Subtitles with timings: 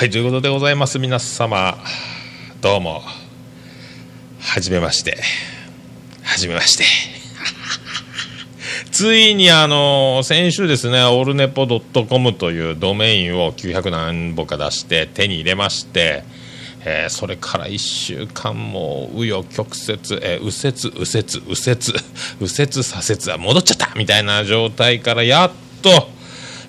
[0.00, 0.98] はいということでございます。
[0.98, 1.76] 皆様
[2.62, 3.02] どうも
[4.40, 5.18] はじめまして。
[6.22, 6.84] はじめまして。
[8.90, 16.24] ついにあの先週ですねオルネポドットコムというドメインを900何本か出して手に入れまして
[16.82, 22.00] えー、それから1週間も紆余曲折、えー、右折、右折、右折、
[22.40, 25.50] 右折、左折は戻っちゃったみたいな状態からやっ
[25.82, 26.08] と、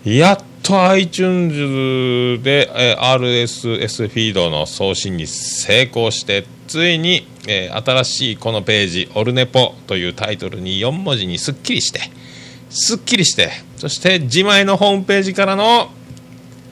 [0.03, 11.99] やっと iTunes で、えー、RSS フィードの送信に成功して、ついに、えー、新しいこのページ、オルネポというタイトルに4文字にすっきりして、
[12.69, 15.89] すっきりして、そして自前のホームページからの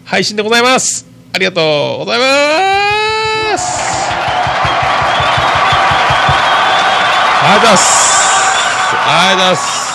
[0.05, 1.05] 配信でございます。
[1.33, 3.99] ありがとうございます。
[7.41, 8.09] ありがとうございます。
[9.01, 9.88] ありがとうございます。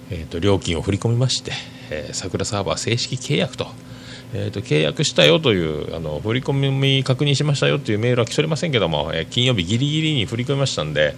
[0.09, 1.51] えーと、料金を振り込みまして、
[1.89, 3.67] えー、桜サーバー正式契約と,、
[4.33, 11.15] えーと、契約したよというあの振り込み確認しましたよというメールは来ておりませんけども、えー、金曜日ギリギリに振り込みましたんで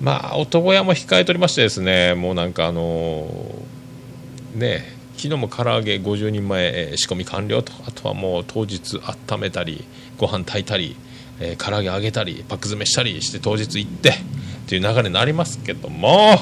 [0.00, 8.98] まあ男屋も控えておりましてですねもうなんかあのー、ね昨日も唐揚げ50人前、え、仕込み完了とあとはもう当日
[9.30, 9.84] 温めたり
[10.16, 10.96] ご飯炊いたり、
[11.38, 14.14] えー、唐揚げ揚げたりパック詰めしたりして当日行って
[14.66, 16.38] という流れになりますけども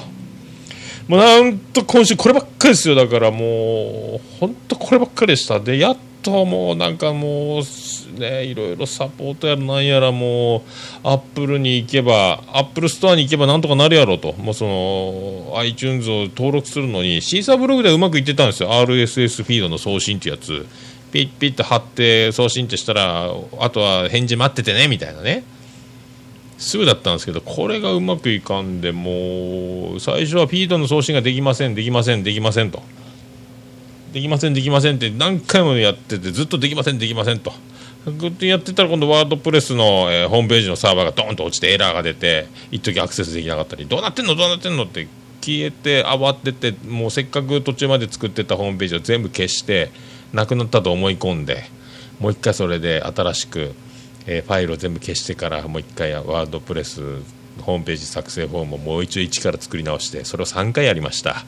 [1.10, 2.94] もうなんと今週こればっかりですよ。
[2.94, 5.58] だからもう本当こればっかりでした。
[5.58, 10.62] でやっともうなんかもうねいろいろサポートやらなんやらもう
[11.02, 14.34] アップルに行けばアップルストアに行けばなんとかなるやろと。
[14.34, 18.70] もうその iTunes を登録するのに Seesaa ブログではうまくいってたんですよ。
[18.70, 20.64] RSS フィードの送信ってやつ。
[21.10, 25.42] ピッピッと貼って送信ってしたらあとは返事待っててねみたいなね。
[26.60, 32.82] すぐだったんですけどこれがうまくいかんでもう最初はフィードの送信ができませんできませんできませんと。
[34.12, 37.52] できませんできませんって何回もやっててずっとできませんできませんと。
[38.04, 44.34] グッとやってたら今度ワードプレスの、えー、ホームページのサーバーがドーンと落ちてエラーが出て一時アクセスできなかったりどうなってんの？
[44.34, 44.84] どうなってんの？
[44.84, 45.06] って
[45.42, 49.90] 消えて慌ててもうせっかく途中まで作ってたホームページを全部消して
[50.32, 51.64] なくなったと思い込んで
[52.18, 53.74] もう一回それで新しく
[54.32, 57.00] えー、ファイルを全部消してからもう1回ワードプレス
[57.62, 61.44] ホームページ作成フォームをもう一度一から作り直してそれを3回やりました。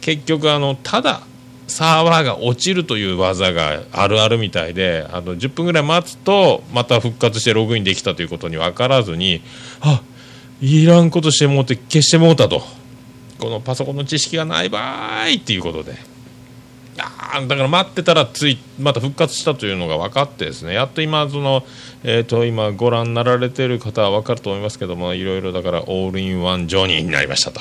[0.00, 1.22] 結局あのただ
[1.68, 9.42] サーバーが落ちるという技があるあるみたいであの10分ぐらい待つとまた復活してログインできたということに分からずに
[9.80, 10.02] あ
[10.62, 12.62] いらんことしてもうて消してもうたと。
[13.38, 16.13] このパソコンの知識がない場合っていうことで。
[16.98, 20.74] あだから待ってたらついまた復活したというのが分かってですね。
[20.74, 21.64] やっと今その、
[22.04, 27.60] えーと、今ご覧になられている方は分かると思いますけどもいろいろだからオールインワンジョニーになりましたと。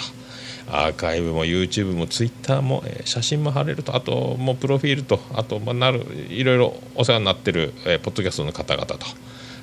[0.71, 3.95] アーカイブも YouTube も Twitter も、えー、写真も貼れると。
[3.95, 8.97] あともうプロフィールとあと、まあ、なるいろいろお世話になってる、えー、ポッドキャストの方々と。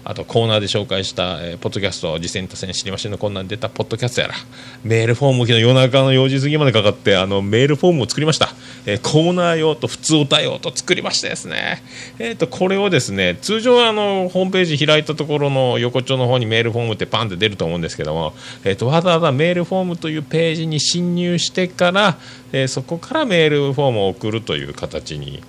[0.02, 4.34] あとコーナーで紹介した、えー、ポッドキャスト実践多戦知りませんのこんなん出たポッドキャストやら。
[4.82, 8.48] メールフォーム昨日夜中の4時過ぎまでかかってあのメールフォームを作りました、
[8.86, 11.82] えー、コーナー用と普通歌用と作りましてですね
[12.18, 18.34] えっ、ー、とこれをですね通常あのホームページ開いたところの横丁の方にメールフォームってパンって出ると思うんですけども、
[18.64, 22.18] えーと、わざわざメールフォームというページに侵入してから、
[22.52, 25.42] えそこからメールフォームを送るという形に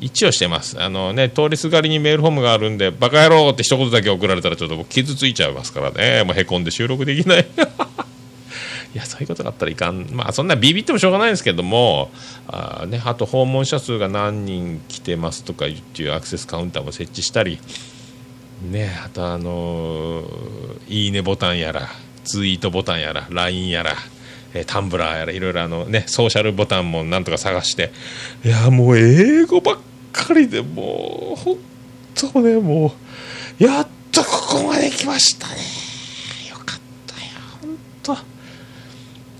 [0.00, 0.80] 一応してます。
[0.80, 7.46] あのね、通りすがりにメールフォームがあるんで、バカ野郎って一言だけ送られたらちょっと傷ついちゃいますからね、もうへこんで収録できない。
[8.96, 10.08] いやそういうことがあったらいかん。
[10.10, 12.10] まあそんなビビってもしょうがないんですけども
[12.48, 17.58] あ,、ね、あと訪問者数が何人来てますとかっていうアクセスカウンターも設置したり
[18.62, 20.24] ねあとあの、
[20.88, 21.90] いいねボタンやら
[22.24, 23.92] ツイートボタンやら LINE やら
[24.54, 27.92] えタンブラーやらいろいろあのねソーシャルボタンもなんとか探して
[28.46, 29.78] いやもう英語ばっ
[30.10, 31.58] かりでもう本
[32.14, 32.94] 当ねも
[33.60, 35.56] うやっとここまで来ましたね。
[36.48, 37.30] よかったよ。
[37.60, 38.35] 本当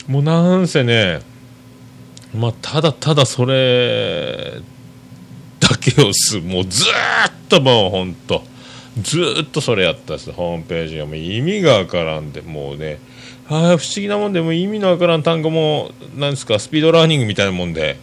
[0.09, 1.21] もうなんせね
[2.35, 4.61] まあただただそれ
[5.61, 8.43] だけをすもうずっともう本当
[9.01, 10.33] ずっとそれやったです。
[10.33, 12.41] ホームページがもう意味がわからんで。
[12.41, 12.99] もうね
[13.49, 17.99] ああ不思議なもんでも意味のわからん単語もなんですかスピードラーニングみたいなもんで。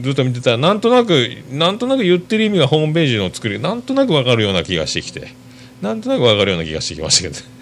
[0.00, 5.34] ずっと見てたらなんとなくなんとなく言ってる意味がホームページの作りなんとなくわかるような気がしてきて。
[5.82, 7.53] なんとなくわかるような気がしてきましたけど。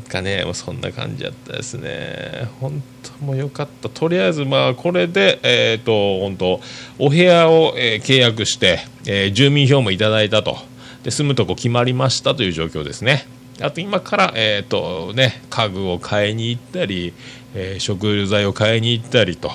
[0.00, 2.48] かねそんな感じだったですね。
[2.60, 2.82] 本
[3.18, 3.88] 当もうよかった。
[3.88, 6.60] とりあえずまあこれでえっ、ー、と本当
[6.98, 10.56] お部屋を、えー、契約して、えー、住民票もいただいたと。
[11.02, 13.26] で住むとこ決まりましたという状況ですね。
[13.60, 17.12] あと今から、えーとね、家具を買いに行ったり、
[17.54, 19.50] えー、食材を買いに行ったりと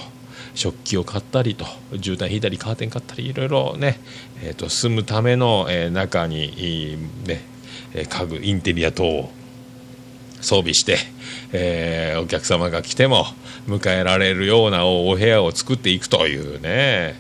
[0.54, 4.00] 食器を買ったりと絨毯引いたりカーテン買ったりいろいろね、
[4.44, 7.42] えーと、住むための、えー、中に、ね、
[7.94, 9.32] 家具インテリア等を
[10.42, 10.98] 装備して、
[11.52, 13.26] えー、お客様が来ても
[13.68, 17.16] 迎えられるようなお部屋を作っていくというね。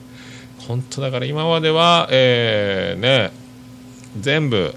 [0.59, 3.31] 本当だから今までは、えー、ね
[4.19, 4.75] 全部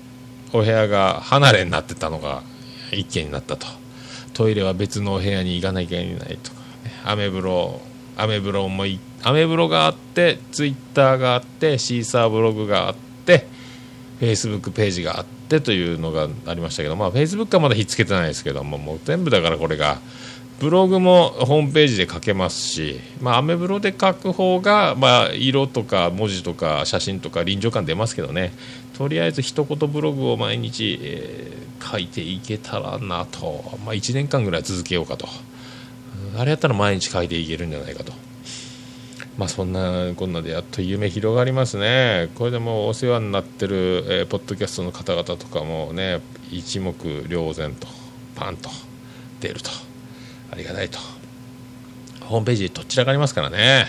[0.53, 2.43] お部屋が離れになってたのが
[2.93, 3.67] 一軒になったと。
[4.33, 7.81] トイレは別のお部屋に行かなきゃいけないとか、ね、アメブロ
[8.17, 8.85] アメブロも
[9.23, 12.95] アメブロがあってツイッターがあってシーサーブログがあっ
[13.27, 13.47] て
[14.19, 19.99] フェイスブックページがあってというのがありましたけどまあフェイスブックはまだひっつけてないですけどももう全部だからこれが
[20.61, 28.52] ブログもホームページで書けますし、まあ、アメブロで書く方が、まあ、色とか文字とか写真とか臨場感出ますけどね。
[28.93, 35.26] とりあえず一言ブログを毎日、えー、書いていけたらなと、まあ、1年間ぐらい続けようかと。
[36.37, 38.12] あれやったら毎日書いていけるんじゃないかと。
[39.41, 46.21] まあ、そんなこんなでやっと夢広がりますね、これでもうお世話になってる、えー、ポッドキャストの方々とかもね
[46.51, 47.89] 一目瞭然と
[48.35, 48.69] パンと
[49.41, 49.71] 出ると。
[50.53, 50.99] ありがたいと。
[52.21, 53.87] ホームページどちらかありますからね、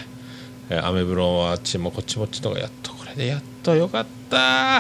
[0.69, 4.80] えー、アメブロはあっちもこっちもっちとかやっとこれでやっとよかった。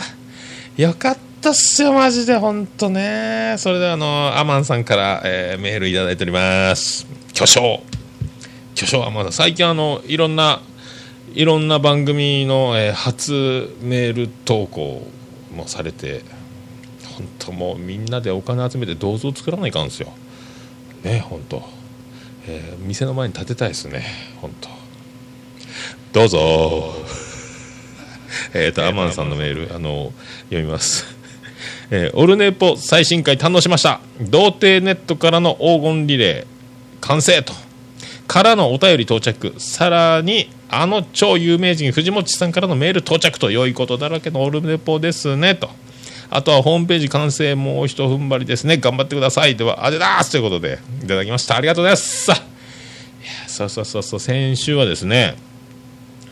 [0.77, 3.55] よかったっすよマジで本当ね。
[3.57, 7.05] それではあのアマンさんから、えー、メールいただいております。
[7.33, 7.90] 巨匠。
[8.81, 10.59] 巨匠アマンさん最近あのいろんな
[11.35, 15.07] いろんな番組の、えー、初メール投稿
[15.55, 16.23] もされて
[17.15, 20.11] 本当もうみんなでお金集めて銅像作らないかんですよ
[21.03, 21.61] ね本当、
[22.47, 24.03] えー、店の前に建てたいですね
[24.41, 24.69] 本当
[26.11, 26.93] どうぞ
[28.55, 30.11] えっとアマンさんのメールあの
[30.45, 31.05] 読みます
[31.93, 37.53] えー、オルネポ最新回堪能しました童貞ネットからの黄金リレー完成と
[38.31, 39.53] からのお便り到着。
[39.57, 45.53] さらにあの超有名人藤本さんからのメール到着と良いことだらけのオルネポですね。
[45.53, 45.69] と。
[46.29, 48.77] あとはホームページ完成もうひと踏ん張りですね。
[48.77, 49.57] 頑張ってください。
[49.57, 51.57] ではあれだーということでいただきました。
[51.57, 52.23] ありがとうございます。
[52.23, 54.19] さあそうそうそうそう。
[54.21, 55.35] 先週はですね。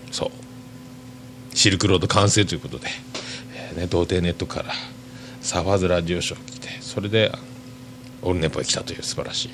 [0.10, 0.32] そう。
[1.54, 2.88] シルクロード完成ということで、
[3.56, 4.72] えーね、童貞ネットから
[5.42, 7.34] サファーズラジオショー来てそれで
[8.22, 9.50] オルネポへ来たという素晴らしい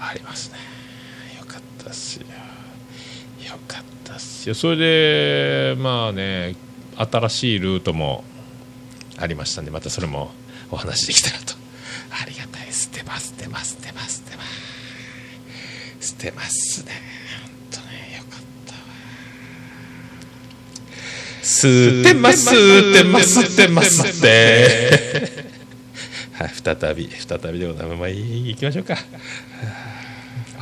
[0.00, 0.75] ありますね。
[1.86, 2.26] ったっすよ
[3.48, 4.54] よかったっすよ。
[4.54, 6.56] それでまあね
[6.96, 8.24] 新しいルートも
[9.18, 10.32] ありましたんでまたそれも
[10.70, 11.54] お話できたらと。
[12.10, 12.72] ありがたい。
[12.72, 16.92] 捨てます捨てます捨てます捨てます捨てますね。
[17.70, 18.72] 本当ねよかった。
[18.72, 18.78] わ
[21.42, 21.68] 捨
[22.02, 25.46] てます捨てます捨てますって。
[26.34, 27.98] はい再び再びでございます。
[27.98, 28.96] まあいきましょうか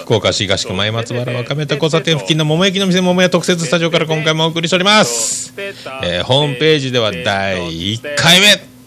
[0.00, 5.54] 福岡市東区前松原若めた交差点付近の桃焼きの店桃屋特設スタジオから今回もお送りしております、
[6.02, 8.78] えー、ホームページでは第1回目。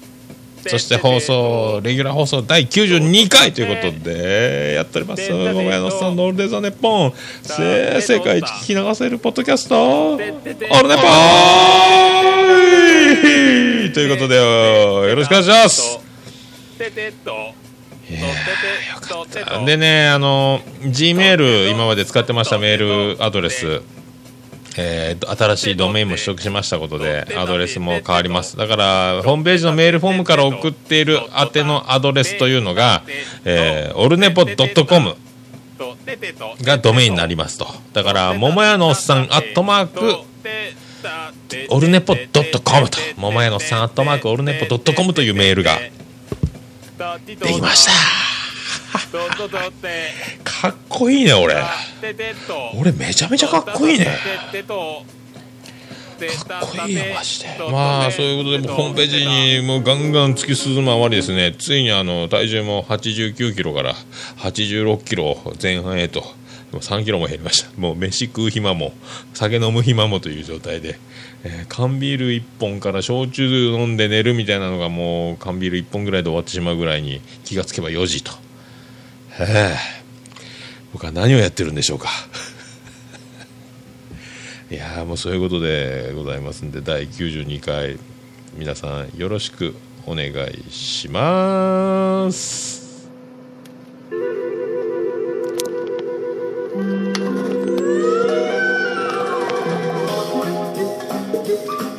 [0.67, 5.31] そして放送レギュラー放送第92回ということでやっております。
[5.31, 10.55] 桃屋のおっさんのオールデザネッポンせ世界一聞き流せるポッドキャストオールネ
[10.95, 15.99] ポーということでよろしくお願いします
[19.65, 23.81] でねあの G メール今まで使ってましたメールアドレス。
[24.77, 28.55] えー、新しいドメインも取得しましたことでアドレスも変わります。
[28.55, 33.03] だからホームページのメールフォームから送っている宛てのアドレスというのが、
[33.43, 35.15] えー、オルネポドットコム
[36.63, 37.67] がドメインになりますと。
[37.93, 39.99] だから桃屋のおっさんアットマーク
[41.69, 42.97] オルネポドットコムと。
[43.17, 45.79] 桃屋のおっさんアットマークオルネポドットコムというメールが
[47.25, 47.91] できました。
[50.43, 51.55] かっこいいね俺。
[52.77, 54.05] 俺めちゃめちゃかっこいいね。
[54.05, 54.11] か
[56.59, 57.57] っこいいよマジで。
[57.71, 61.55] まあそういうことでもホームページにもうガンガン突き進むあまりですね。
[61.57, 63.95] ついにあの体重も8 9キロから
[64.37, 66.23] 8 6キロ前半へと。
[66.71, 67.69] 3キロも減りました。
[67.77, 68.93] もう飯食う暇も
[69.33, 70.99] 酒飲む暇もという状態で、
[71.43, 78.31] えー、缶ビール1本から焼酎飲んで寝るみたいなのがもう缶ビール1本ぐらいで終わってしまうぐらいに気がつけば4時と。
[79.39, 79.75] へえ
[80.93, 82.09] 僕は何をやってるんでしょうか。
[84.69, 87.97] いやもうそういうことでございますんで第92回
[88.55, 92.80] 皆さんよろしくお願いします。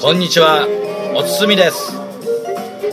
[0.03, 0.67] こんにちは。
[1.15, 1.93] おつすみです。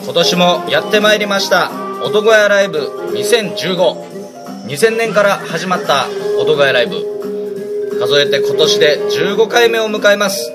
[0.03, 1.71] 今年もやってまいりました。
[2.03, 2.77] 男屋ライブ
[3.13, 6.05] 20152000年から始まった
[6.37, 7.97] 男屋ライブ。
[7.99, 10.53] 数えて今年で15回目を迎えます。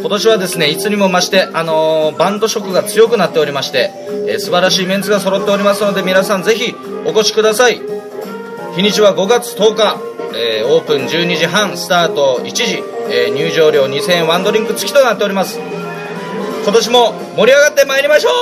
[0.00, 3.90] 今年はですねいつにも増して、あのー、バンド色が強くなっておりまして、
[4.26, 7.97] えー、素晴らしいメンツが揃っておりますので皆さんぜひお越しください。
[8.78, 9.98] 日にちは5月10日、
[10.36, 12.40] えー、オープン12時半スタート。
[12.44, 12.80] 1時。
[13.10, 15.58] えー、入場料2000円ワンドリンク付きとなっております。
[16.62, 18.32] 今年も盛り上がってまいりましょう。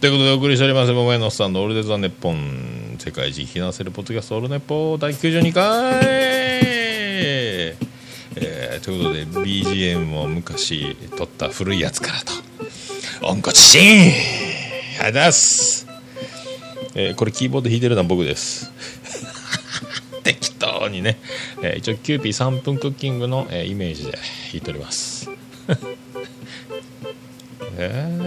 [0.00, 2.73] ということでお送りしております桃屋のおっさんのオールデザネッポン。
[3.04, 6.00] 世界一避難せるポッドキャストオールネポ第92回。
[6.02, 12.32] えー、ということで BGM も昔撮った古いやつからと
[13.28, 14.10] 「温故知新」
[15.06, 15.86] あざす、
[16.94, 18.72] えー、これキーボード弾いてるのは僕です。
[20.24, 21.18] 適当にね、
[21.62, 24.22] えー、一応キューピー3分クッキングの、えー、イメージで弾
[24.54, 25.28] いております。
[27.76, 28.23] えー、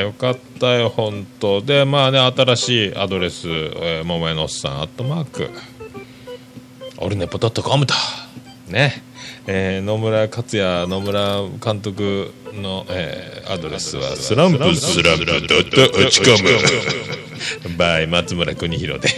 [0.00, 1.60] よかったよ本当。
[1.60, 5.50] でまあね新しいアドレス、えー、桃屋のおっさんアットマーク。
[6.98, 7.94] オルネポドットコムと
[8.68, 9.02] ね、
[9.46, 16.42] えー、野村克也野村監督の、えー、アドレスはスランプスランプドット落ち込
[17.70, 19.08] むバイ松村邦弘で。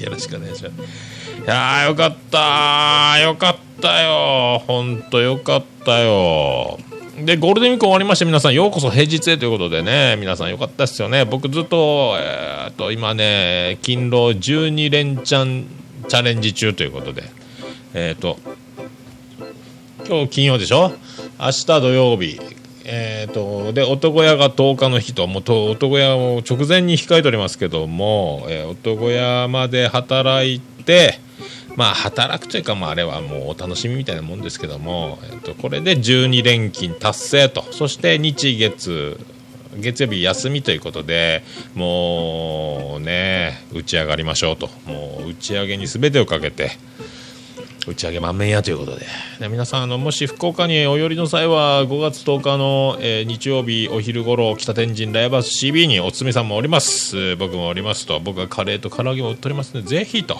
[0.00, 1.20] よろしくお願いします。
[1.40, 6.78] いやよかったよかったよほんとよかったよ
[7.24, 11.24] でゴールデンウィーク終わりまして皆さんようこそ平日へということでね皆さんよかったですよね。
[11.24, 15.66] 僕ずっと,、えー、と今ね勤労12連チャン
[16.08, 17.24] チャレンジ中ということで。
[17.94, 18.38] えっ、と
[20.06, 20.92] 今日金曜でしょ？
[21.38, 22.40] 明日土曜日。
[22.92, 31.20] えーと、で男屋が10日の日ともうと男屋を直前に控えておりますけども、えー、男屋まで働いて
[31.76, 37.64] まあ働くというか、まあ、あれはもうお楽しみみたいなもんですけども、えーと、これで12連勤達成と。
[37.72, 39.18] そして日月
[39.76, 44.68] 月曜日休みということでもうね打ち上がりましょうと。
[44.86, 46.72] もう打ち上げに全てをかけて。
[47.86, 49.06] 打ち上げ満面やということで。
[49.40, 57.36] で皆さんあのもし福岡にお寄りの際は5月10日の、えー、日曜日お昼頃北天神ライバース CB におつみさんもおります。
[57.36, 58.20] 僕もおりますと。
[58.20, 60.38] 僕はカレーと唐揚げも売っておりますのでぜひと。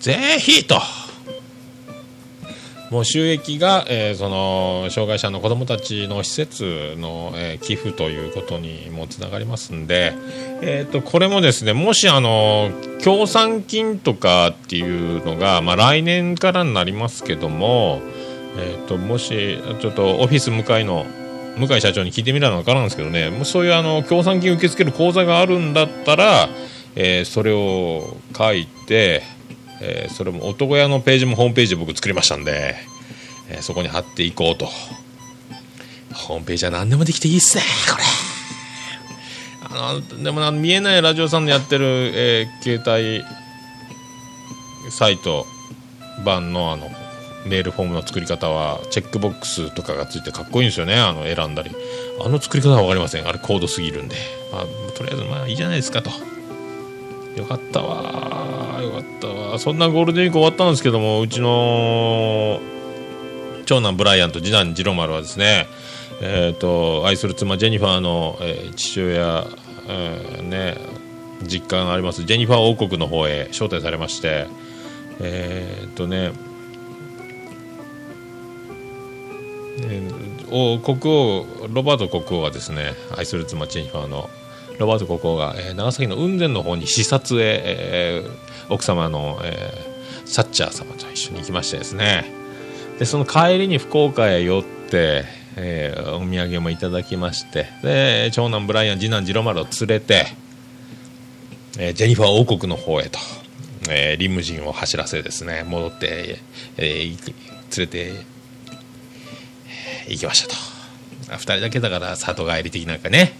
[0.00, 0.80] ぜひと。
[2.90, 10.12] もう収益が、えー、その障害者の子どもたちの施設の、えー、寄付ということにもつながりますんで、
[10.60, 18.00] えーと、これもですねもしあの協賛金とかっていうのが、まあ、来年からになりますけども、
[18.58, 21.06] えーと、もしちょっとオフィス向かいの
[21.58, 26.48] 向井社長に聞いてみたの分からんですけどねもうそういうあの協賛金受け付ける口座があるんだったら、
[26.96, 29.22] えー、それを書いて
[29.80, 32.76] えー、それも男屋のページもホームページで僕作りましたんで、
[33.48, 34.68] えー、そこに貼っていこうと。
[36.12, 38.04] ホームページは何でもできていいっすねこれ。
[39.72, 43.24] あのでもな見えないラジオさんのやってる、えー携帯
[44.90, 45.46] サイト
[46.24, 46.90] 版のあの
[47.46, 51.70] メールフォームの作り方はチェックボックスとかがついてかっこいいんですよねあの選んだり。
[52.22, 53.28] あの作り方は分かりません。
[53.28, 54.16] あれ高度すぎるんで、
[54.52, 54.64] まあ、
[54.96, 56.10] とりあえずまあいいじゃないですかと。
[57.36, 58.80] よかったわ。
[58.82, 59.58] よかったわ。
[59.58, 62.60] そんなゴールデンウィーク終わったんですけどもうちの
[63.66, 65.66] 長男ブライアンと次男次郎丸はですね
[66.22, 69.46] えー、と愛する妻ジェニファーの、えー父親、
[69.88, 70.76] えーね、
[71.44, 72.24] 実家があります。
[72.24, 74.46] ジェニファー王国の方へ招待されまして
[75.20, 76.32] えっ、とね
[79.82, 84.28] えーお国王ロバート国王がですね愛する妻ジェニファーの
[84.80, 92.24] ロバート国王が、えー長崎の雲仙の方に視察へ、えー奥様の、えーサッチャー様と一緒に行きましてですね。
[92.98, 95.24] でその帰りに福岡へ寄って、
[95.56, 100.26] えーお土産もいただきましてで長男ブライアン次男次郎丸を連れて、
[101.78, 103.18] えージェニファー王国の方へと、
[103.90, 106.38] えーリムジンを走らせですね戻って、
[106.78, 107.34] えー
[107.76, 108.12] 連れて
[110.08, 110.54] 行きましたと。
[111.36, 113.34] 2人だけだから里帰り的なんかね。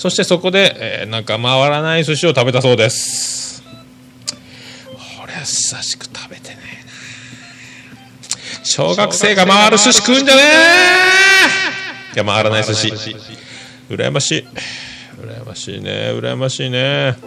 [0.00, 3.62] そしてそこで、えーなんか回らない寿司を食べたそうです。
[5.22, 6.58] 俺は久しく食べてねえ
[8.60, 8.64] な。
[8.64, 10.40] 小学生が回る寿司食うんじゃね
[12.14, 12.14] え。
[12.14, 12.88] いや回らない寿司。
[13.90, 14.46] 羨ましい。
[15.20, 16.12] 羨ましいね。
[16.14, 17.18] 羨ましいね。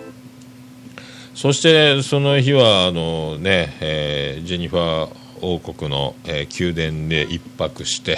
[1.35, 5.11] そしてその日はあのね、えージェニファー
[5.41, 8.17] 王国の、えー宮殿で一泊して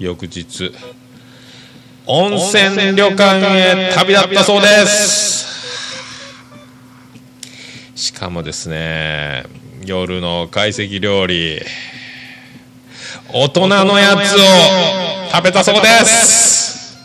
[0.00, 0.72] 翌日
[2.14, 5.46] 温泉旅館へ旅立ったそうです。
[7.96, 9.44] しかもですね
[9.86, 11.62] 夜の懐石料理
[13.32, 14.38] 大人のやつを
[15.32, 16.98] 食べたそうです。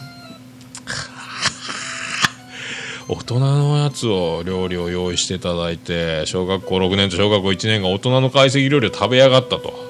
[3.08, 9.88] 大人のやつを料理を用意していただいて小学校6年と小学校1年が大人の懐石料理を食べやがったと。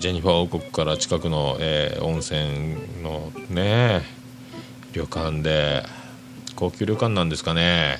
[0.00, 2.42] ジェニファー王国から近くの、えー温泉
[3.00, 4.02] のね
[4.94, 5.84] 旅館で。
[6.56, 7.98] 高級旅館なんですかね。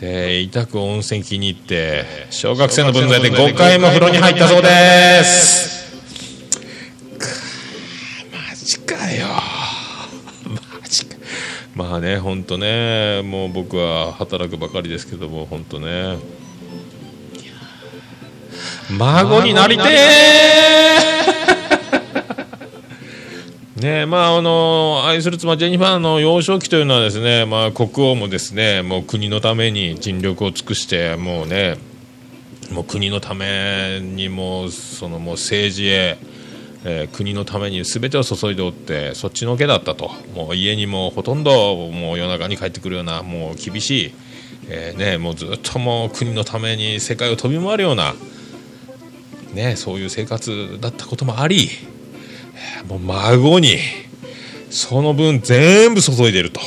[0.00, 5.92] で痛く温泉気に入って小学生の分際で5回も風呂に入ったそうです。
[7.16, 7.26] く
[8.32, 9.26] マジかよ。
[10.48, 11.16] マジか。
[11.74, 16.18] まあね本当ねもう僕は働くばかりですけども本当ね。
[18.90, 21.57] 孫になりてー
[23.78, 31.78] ねまああの愛する妻ジェニファーの幼少期というのはですね、まあ、国王もですねもう国のために尽力を尽くしてもうね
[32.72, 36.18] もう国のためにもそのもう政治へ、
[36.84, 40.10] えー国のために全てを注いでおってそっちのけだったと。
[40.34, 44.14] もう家にもほとんどもう夜中に帰ってくるようなもう厳しい、
[44.68, 48.14] えーね、もうずっともう国のために世界を飛び回るような、
[49.54, 51.68] ね、そういう生活だったこともあり
[52.88, 53.78] もう孫に
[54.70, 56.60] その分全部注いでると。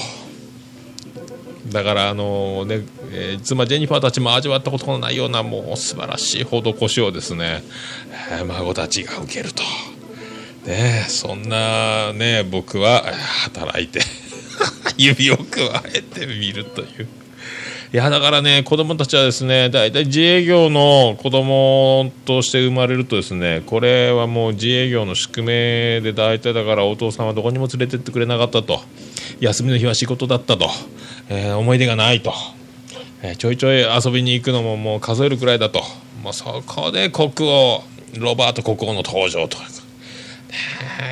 [1.72, 7.64] だからあのね、えー妻ジェニファーたちも味わったことのないようなもう素晴らしい施しをですね、
[8.32, 9.64] えー孫たちが受けると、
[10.68, 13.04] ね、そんなね僕は
[13.46, 14.02] 働いて
[14.98, 17.21] 指をくわえてみるという。
[17.94, 28.80] いやだからね子供たちはですね大体自営業の子供として生まれるとですねこれはもう自営業の宿命で大体だからお父さんはどこにも連れてってくれなかったと。
[29.42, 30.70] 休みの日は仕事だったと、
[31.30, 32.32] えー思い出がないと、
[33.24, 35.82] えーちょいちょい遊びに行くのももう数えるくらいだと、
[36.24, 37.84] まあ、そこで国王
[38.20, 39.58] ロバート国王の登場と。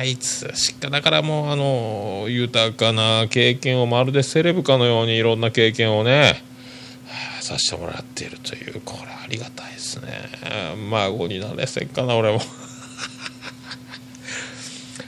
[0.04, 6.44] いつしかだからもうあの豊かな経験をまるでセレブかのようにいろんな経験をね
[7.40, 10.28] させてもらっているというこれありがたいですね。
[10.90, 12.40] 孫になれせんかな俺も。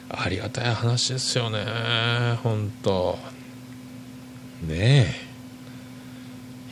[0.09, 3.19] ありがたい話ですよね本当。
[4.63, 5.15] ねえ。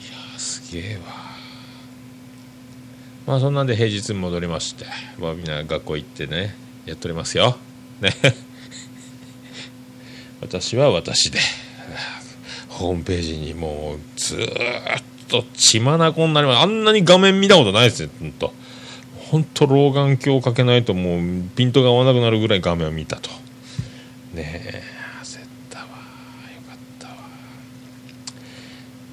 [0.02, 1.02] いやすげえわ。
[3.26, 4.86] まあそんなんで平日に戻りまして、
[5.18, 6.54] まあ、みんな学校行ってね
[6.86, 7.56] やっておりますよ。
[8.00, 8.14] ね。
[10.40, 11.38] 私は私で
[12.68, 16.60] ホームページにもうずーっと血まなこになります。
[16.62, 18.52] あんなに画面見たことないですよ本当
[19.30, 23.30] 本当老眼鏡をかけないともうピントが合わなくなるぐらい画面を見たと。
[24.34, 24.82] ねえ
[25.22, 25.84] 焦ったわ。
[25.84, 25.88] よ
[26.68, 27.14] かったわ。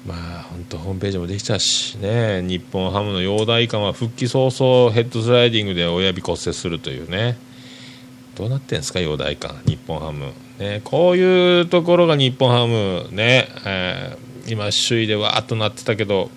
[0.06, 7.38] まあ本当ホームページもできたしね日本ハムの陽大館は復帰早々ヘッドスライディングで親指骨折するというね。
[8.38, 16.30] どうなってんですか、陽大館、日本ハム、ね、こういうところが日本ハム、ねえー、今、首位でわーっとなってたけど、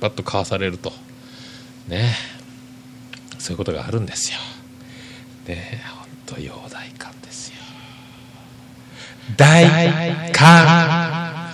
[0.00, 0.92] バッとかわされると、
[1.88, 2.14] ね、
[3.38, 4.38] そういうことがあるんですよ。
[5.46, 5.82] ね、
[6.26, 7.56] 本当、陽大館ですよ。
[9.36, 11.50] 大館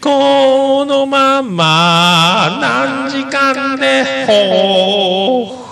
[0.00, 5.64] このまま何時間でほう。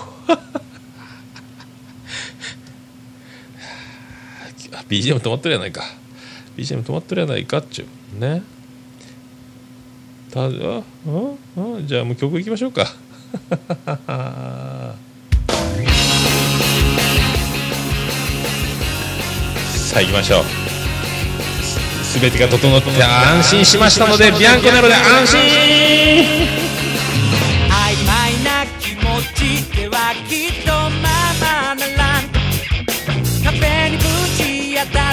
[4.89, 5.83] BGM 止まってるやないか。
[6.57, 8.19] BGM 止まってるやないかっちゅう。
[8.19, 8.43] ね。
[10.33, 10.55] ただ
[11.05, 11.37] うん
[11.75, 12.87] うんじゃあもう曲いきましょうか。
[19.67, 20.45] さあ行きましょう。
[22.03, 25.39] すべてが整って安心しましたのでビアンコネロで安心。
[25.39, 25.45] 曖
[28.07, 29.01] 昧な気持
[29.35, 30.89] ちではきっとま
[31.39, 32.23] まならん。
[33.43, 34.03] 壁にぶ
[34.35, 35.12] ち当た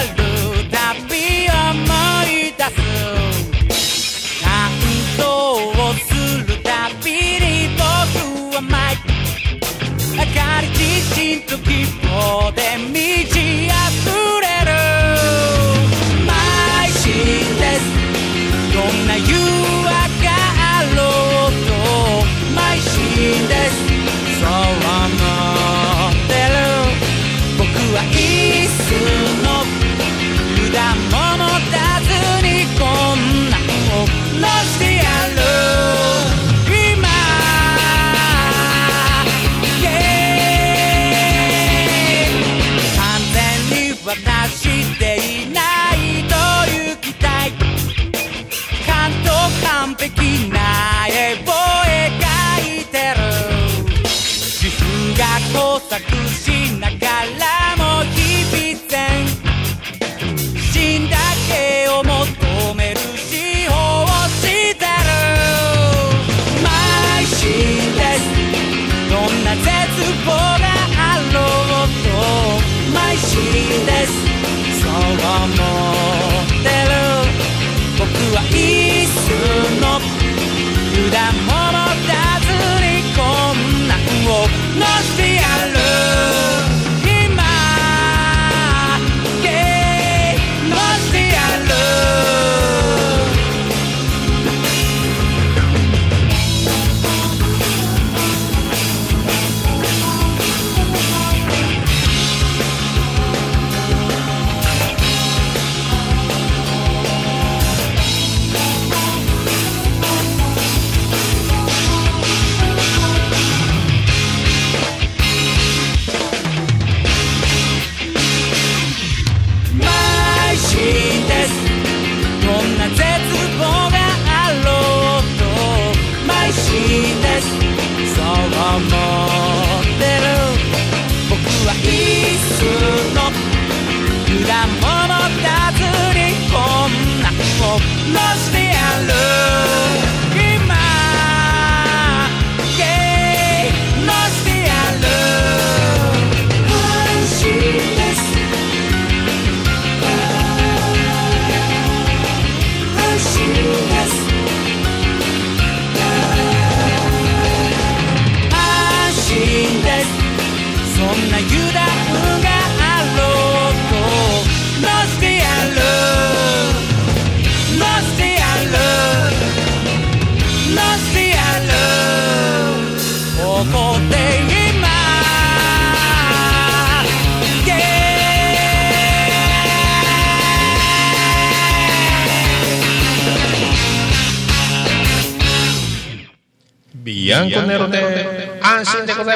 [10.61, 13.80] り自信と希望で満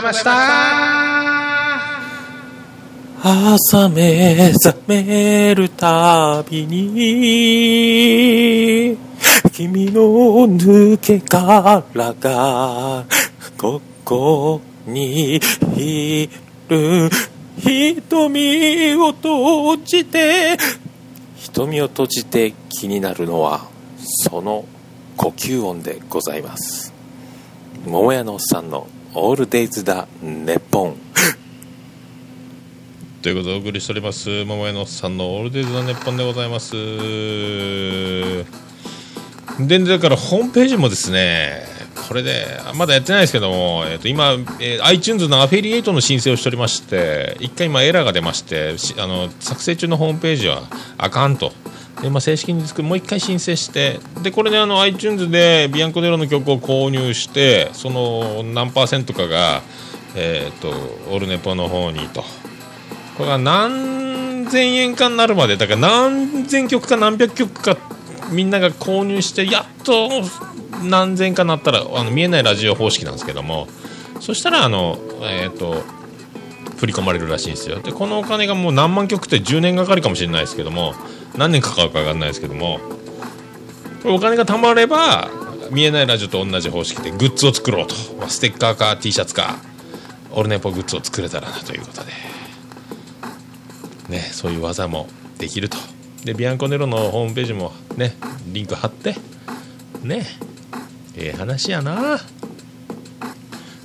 [0.05, 0.31] ました
[3.27, 6.43] 朝目覚めるた。
[6.43, 6.85] びに
[9.51, 10.03] 君の
[10.47, 11.81] 抜け殻
[12.19, 13.03] が
[13.57, 15.39] ここに
[15.75, 16.29] い
[16.69, 17.09] る。
[17.57, 20.55] 瞳を閉じて
[21.35, 23.65] 瞳を閉じて気になるのは
[23.97, 24.65] その
[25.17, 26.93] 呼吸音でございます。
[27.87, 28.85] 桃屋のおっさんの
[29.17, 30.95] 「オールデイズ・だネッポン」
[33.23, 34.43] ということでお送りしております。
[34.43, 36.73] 桃屋のさんのオールデイズの熱本でございます。
[39.57, 41.63] でだからホームページもですね
[42.07, 50.63] これでまだやってないですけども、えー、と今、えー iTunes のアフィリエイトの申請をしておりまして一回今エラーが出ましてあの作成中のホームページは
[50.97, 51.53] あかんと。
[52.05, 52.87] でまあ、正式に作る。
[52.87, 53.99] もう一回申請して。
[54.21, 59.63] でこれであの iTunes でビアンコネロの曲を購入してその何パーセントかが、
[60.15, 60.71] えー、と
[61.11, 62.21] オルネポの方にと。
[63.17, 65.57] これが何千円かになるまで。
[65.57, 67.75] だから何千曲か何百曲か
[68.29, 70.09] みんなが購入してやっと
[70.83, 73.67] 何千かなったらあの見えないラジオ方式なんですけども。
[74.19, 75.81] そしたらあのえっ、と
[76.77, 77.79] 振り込まれるらしいんですよ。
[77.79, 80.93] でこのお金がもう何万曲って10年がかりかもしれないですけども。
[81.37, 82.79] 何年かかるか分かんないですけども
[84.01, 85.29] これお金が貯まれば
[85.71, 89.57] 見えないラジオと同じ方式でグッズを作ろうと、まあ、ステッカーか T シャツか
[90.31, 92.11] オルネポグッズを作れたらなということで。
[94.09, 95.77] ねそういう技もできると。
[96.23, 98.15] でビアンコネロのホームページもね
[98.47, 99.15] リンク貼って。
[100.03, 100.25] ね
[101.15, 102.17] ええ話やな。
[102.17, 102.21] っ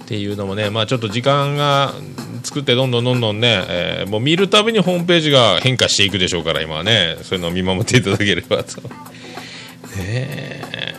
[0.07, 1.95] ていうのもねまあちょっと時間が
[2.43, 7.17] 作ってどんどんどんどんね、えーもう見るたびにホームページが変化していくでしょうから今はね。
[7.23, 8.81] そういうのを見守っていただければと。
[8.83, 8.89] ね
[9.99, 10.95] え。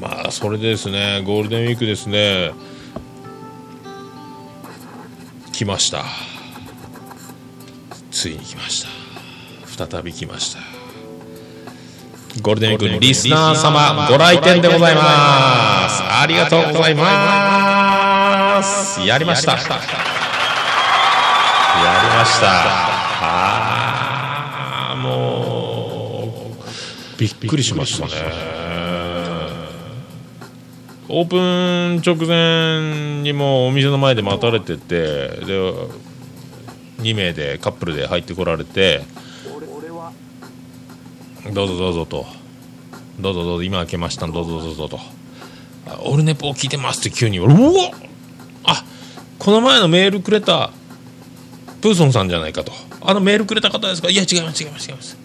[0.00, 1.22] まあそれでですね。
[1.24, 2.52] ゴールデンウィークですね。
[5.52, 6.04] 来ました。
[8.10, 9.88] ついに来ました。
[9.88, 10.60] 再び来ました。
[12.42, 16.02] ゴールデンウィークのリスナー様ご来店でございます。
[16.02, 17.99] ありがとうございます。
[19.06, 19.52] やりました。
[19.52, 19.62] やり
[22.16, 22.46] ました。
[23.22, 26.54] あーも
[27.16, 28.12] うびっくりしましたね。
[31.08, 35.72] オープン直前にもうお店の前で待たれててで
[36.98, 39.02] 2名でカップルで入ってこられて
[41.52, 42.26] どうぞどうぞと。
[43.18, 44.26] どうぞどうぞ今開けました。
[44.26, 45.00] どうぞどうぞと。
[45.86, 48.09] あオルネポを聞いてますって急に俺うわあ
[49.40, 50.70] この前のメールくれた
[51.80, 52.72] プーソンさんじゃないかと。
[53.00, 54.10] あのメールくれた方ですか？
[54.10, 55.16] いや違います違います違います。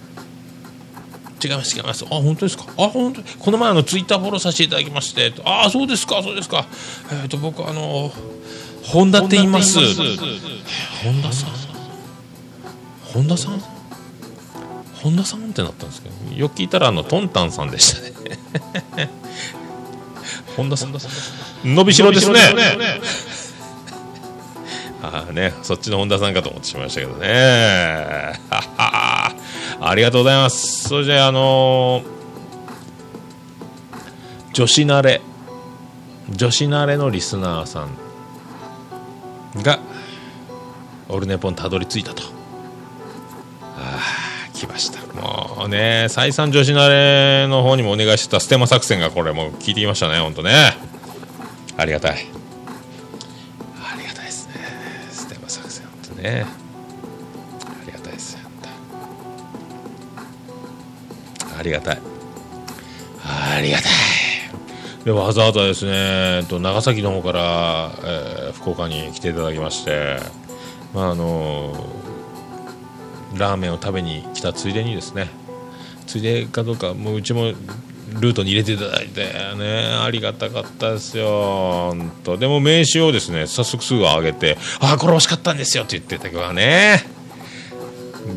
[1.43, 2.05] 違います違います。
[2.05, 2.63] あ本当ですか？
[2.77, 6.65] あ本当この前あのツイッターフォローさせていただきましてあそうですかそうですか。
[7.23, 8.11] えっ、と僕あの
[8.83, 9.79] 本田って言います。
[11.03, 11.51] 本田さん？
[13.13, 13.61] 本田さん？
[15.03, 18.39] 本田さんってなったんですけどよく聞いたらあのトンタンさんでしたね。
[20.55, 20.93] 本田さん。
[21.65, 22.39] 伸びしろですね
[25.23, 28.39] ねそっちの本田さんかと思ってしまいましたけどね。
[28.49, 30.89] ありがとうございます。
[30.89, 32.15] それでああのー
[34.53, 35.21] 女子慣れ。
[36.29, 39.79] 女子慣れのリスナーさんが
[41.09, 42.23] オルネポにたどり着いたと。
[43.77, 45.01] ああ来ました。
[45.13, 50.77] もうね再三女子慣れの方にもお願いしてたステマ作戦がこれもう聞いてきましたね本当ね。
[51.75, 52.25] ありがたい。
[56.25, 56.45] ね。
[57.65, 58.37] ありがたいです
[61.57, 62.01] ありがたい。
[63.23, 63.91] ありがたい。
[65.05, 65.91] でわざわざですね、
[66.37, 70.17] えっと、長崎の方から、えー福岡に来ていただきまして、
[70.93, 71.71] まああの
[73.35, 75.29] ラーメンを食べに来たついでにですね
[76.07, 77.53] ついでかどうかもううちも
[78.09, 79.23] ルートに入れていただいて
[79.57, 87.15] ねありがたかったですよ本当でも名刺をですね早速すぐ上げて「ああこれ欲しかったんですよ」って言ってたけどね。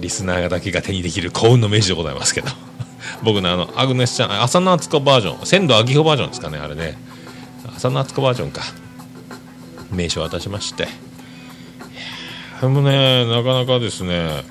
[0.00, 2.48] リスナーだけが手にできる幸運の名刺でございますけど。
[3.22, 6.98] 僕のあのアグネスちゃん浅野敦子バージョン仙道明穂バージョンですかねあれね。
[7.76, 8.62] 浅野敦子バージョンか。
[9.90, 10.83] 名刺を渡しまして。
[10.83, 14.44] いやーでもねなかなかですね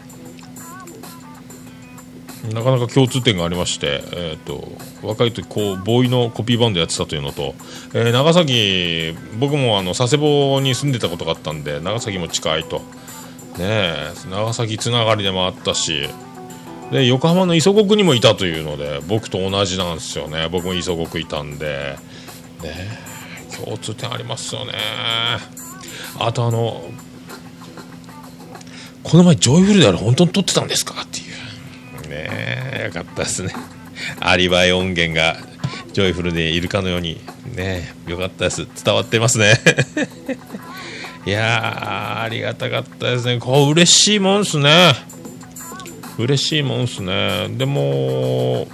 [2.54, 4.68] なかなか共通点がありまして、えー、と
[5.02, 7.56] 若い時こうボーイのコピーバンドやってたというのと、
[7.94, 12.82] えー長崎僕もあの佐世保に住んでたことがあったんで長崎も近いと。
[13.58, 13.96] ね
[14.30, 16.08] 長崎つながりでもあったし
[16.92, 20.48] で横浜の磯子区にもいたというので僕と同じなんですよね。
[20.50, 21.98] 僕も磯子区いたんで。
[22.64, 23.08] ね
[23.64, 24.74] 共通点ありますよね。
[26.20, 26.90] あとあの
[29.04, 31.27] この前ジョイフルであれ本当に撮ってたんですかっていう。
[32.24, 32.84] ね。
[32.86, 33.54] よかったですね。
[34.20, 35.38] アリバイ音源が
[35.94, 37.20] ジョイフルでいるかのように
[37.56, 37.94] ね。
[38.08, 38.68] よかったです。
[38.84, 39.56] 伝わってますね。
[41.26, 43.40] いやーありがたかったですね。
[43.40, 44.94] こう嬉しいもんですね。
[46.18, 47.48] 嬉しいもんですね。
[47.50, 48.68] でも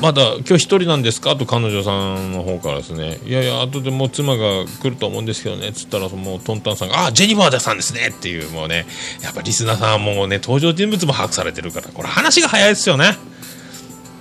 [0.00, 1.36] まだ今日一人なんですか？
[1.36, 3.18] と彼女さんの方からですね。
[3.26, 5.72] いやいや後でもう妻が来ると思うんですけどね。
[5.72, 8.86] つったらもうトンタンさんが「あジェニファーさんですね」っていうもうね
[9.22, 13.16] やっぱリスナーさんはもうね登場人物も把握されてるからこれ話が早いですよね。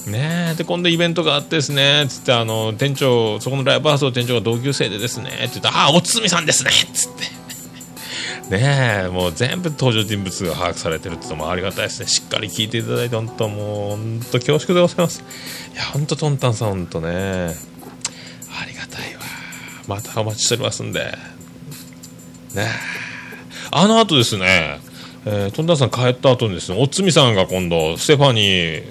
[0.06, 7.39] ねえで今度イベントがあってですねつってあの店長そこのライブハウスの店長が同級生でですねって言ってああおつみさんですねつって。
[8.50, 12.08] ねえもう全部登場人物が把握されてるってのもありがたいですね。
[12.08, 15.24] しっかり聞いていただいて本当もう本当恐縮でございます。
[15.74, 19.22] いや本当トンタンさん本当ねありがたいわ。
[19.88, 21.00] またお待ちしておりますんで。
[21.02, 21.12] ね
[22.58, 22.68] え。
[23.72, 24.80] あの後ですね、
[25.26, 28.84] えー、トンタンさん帰った後にですねおつみさんが今度ステファニー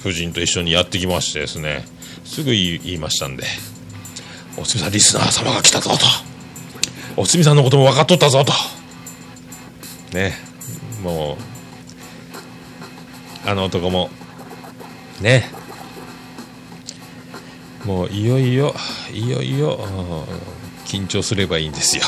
[0.00, 1.84] 夫人と一緒にやってきましてですね
[2.24, 3.44] すぐ言い言いましたんで
[4.56, 5.98] おつみさんリスナー様が来たぞと。
[7.16, 8.52] おつみさんのことも分かっとったぞと。
[10.12, 10.34] ね。
[11.02, 11.52] もう
[13.48, 14.10] あの男も
[15.20, 15.50] ね。
[17.84, 18.74] もういよいよ
[19.12, 19.80] いよいよ
[20.84, 22.04] 緊張すればいいんですよ。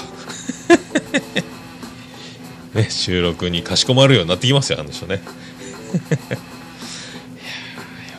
[2.75, 5.17] ね収録にかしこまるようになってきますよあの人ね。
[5.95, 6.29] いやよ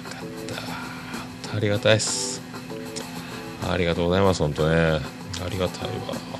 [0.03, 0.55] かった。
[0.55, 0.65] 本
[1.51, 2.41] 当ありがたいです。
[3.67, 4.75] ありがとうございます本当ね。
[4.75, 5.01] あ
[5.49, 6.34] りがたいわ。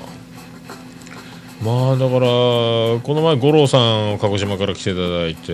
[1.62, 3.78] まあだからこの前五郎さ
[4.14, 5.52] ん鹿児島から来ていただいて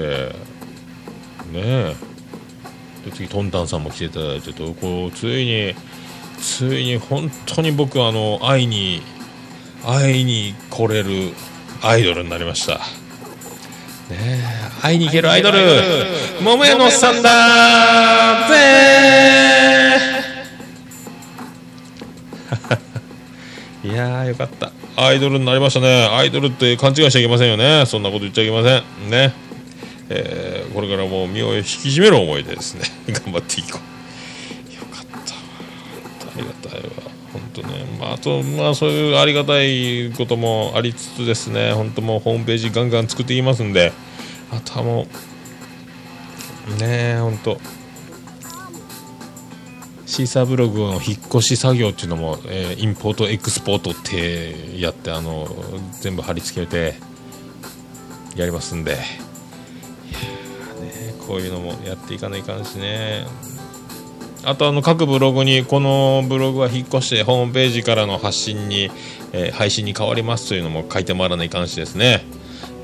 [1.53, 1.95] ねえ。
[3.05, 5.75] で次トンタンさんも来ていただいてとこうついに
[6.41, 9.03] ついに本当に僕あの会いに
[9.85, 11.33] 会いに来れる
[11.83, 12.75] アイドルになりました。
[12.75, 12.81] ね
[14.11, 14.43] え
[14.83, 15.59] 会いに行けるアイドル。
[16.43, 18.49] 桃屋のさんだ。
[18.49, 18.55] ぜ
[23.89, 26.07] いやーよかったアイドルになりましたね。
[26.07, 27.85] アイドルって勘違いしちゃいけませんよね。
[27.87, 29.11] そんなこと言っちゃいけません。
[29.11, 29.33] ね。
[30.09, 34.75] えーこれからもう身を引き締める思いでですね 頑張っていこう。
[34.75, 36.33] よかったわ。
[36.35, 36.89] ありがたいわ。
[37.33, 37.69] 本当ね、
[38.01, 41.73] まあ、あとまあそういうありがたいこともありつつですね。
[41.73, 43.93] 本当もうホームページガンガン作っていきますんで。
[44.51, 45.07] あとはも
[46.69, 47.61] うねえ本当
[50.13, 55.49] シーサーブログの引っ越し作業っていうのも、えーインポートエクスポートってやってあの
[56.03, 56.97] 全部貼り付けて
[58.37, 58.97] やりますんで。
[58.97, 59.03] ね
[61.27, 63.27] こういうのもやっていかないかんしね。
[64.45, 68.91] あとあの各ブログにこのブログは引っ越してホームページからの発信に、
[69.33, 72.23] えー配信に変わりますというのも書いてもらわないかんしですね、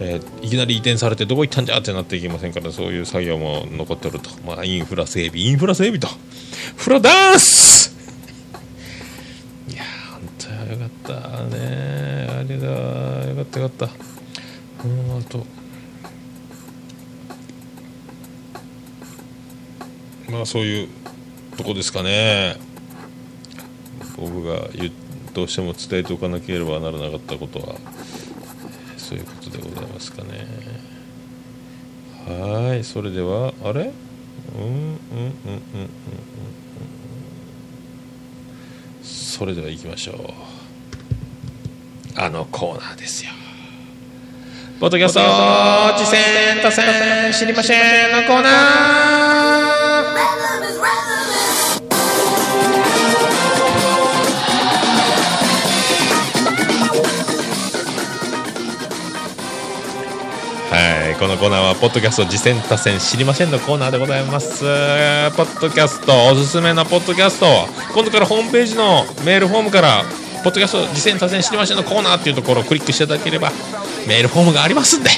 [0.00, 5.42] えーいきなり移転されてどこ行ったんじゃってなっていきませんからそういう作業も残っておると、まあ、インフラ整備。
[5.42, 6.08] インフラ整備と。
[6.78, 7.92] フラダンス。
[9.68, 12.28] いやー本当よかったね。
[12.30, 12.66] あれだ
[13.28, 13.94] よかったよかった。
[14.84, 15.44] うんあと
[20.30, 20.88] まあそういう
[21.56, 22.56] とこですかね。
[24.16, 24.92] 僕が言
[25.34, 27.74] どうしても伝えておかなければならなかったことは。
[28.96, 30.46] そういうことでございますかね。
[32.26, 33.92] はいそれではあれ？
[34.56, 35.88] うんうんうんうんうんうん。
[39.38, 40.16] それでは行きましょう。
[42.20, 43.30] あのコーナーですよ。
[44.80, 45.20] ポッドキャスト
[45.96, 47.76] 知線多線知りません
[48.20, 48.52] のコーナー。
[61.18, 64.60] このコーナーは、ポッドキャスト次戦多戦知りませんのコーナーでございます。
[64.60, 67.46] ポッドキャスト、おすすめのポッドキャスト、
[67.92, 70.04] 今度からホームページのメールフォームから、
[70.44, 73.50] ポッドキャスト次戦多戦知りませんのコーナーっていうところをクリックしていただければ、
[74.06, 75.10] メールフォームがありますんで、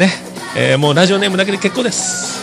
[0.00, 0.10] ね、
[0.56, 2.42] えーもうラジオネームだけで結構です。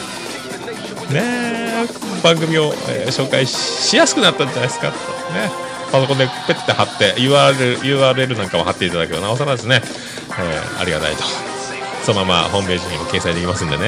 [1.12, 1.21] ね。
[1.23, 1.88] え
[2.21, 4.93] 番組を、えー紹介ししやすくなったんじゃないですかと。
[5.34, 5.51] ね。
[5.91, 11.52] パソコンでペッて貼って URL, URL なんかも貼っていただければなおさらですね、えーありがたいと。
[12.03, 13.83] そのままホームページにも掲載できますんでね。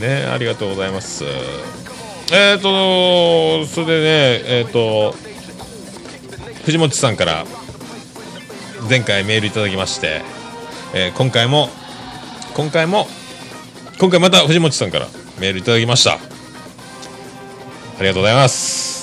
[0.00, 1.24] ねありがとうございます。
[2.32, 5.14] えっ、とそれでねえっ、と
[6.64, 7.44] 藤本さんから
[8.88, 10.22] 前回メールいただきまして、
[10.94, 11.68] えー今回も
[12.54, 13.06] 今回も
[13.98, 15.06] 今回また藤本さんから
[15.40, 16.14] メールいただきました。
[16.14, 16.18] あ
[18.00, 18.93] りがとうございます。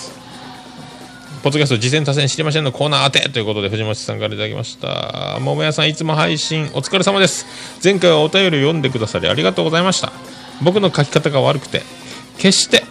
[1.44, 5.40] ポッドキャスト次戦多戦知りませんのコーナー当てということで藤本さんからいただきました。
[5.42, 7.48] 桃屋さんいつも配信お疲れ様です。
[7.84, 10.12] 前回はお便りを読んでくださりありがとうございました。
[10.62, 11.82] 僕の書き方が悪くて
[12.38, 12.84] 決して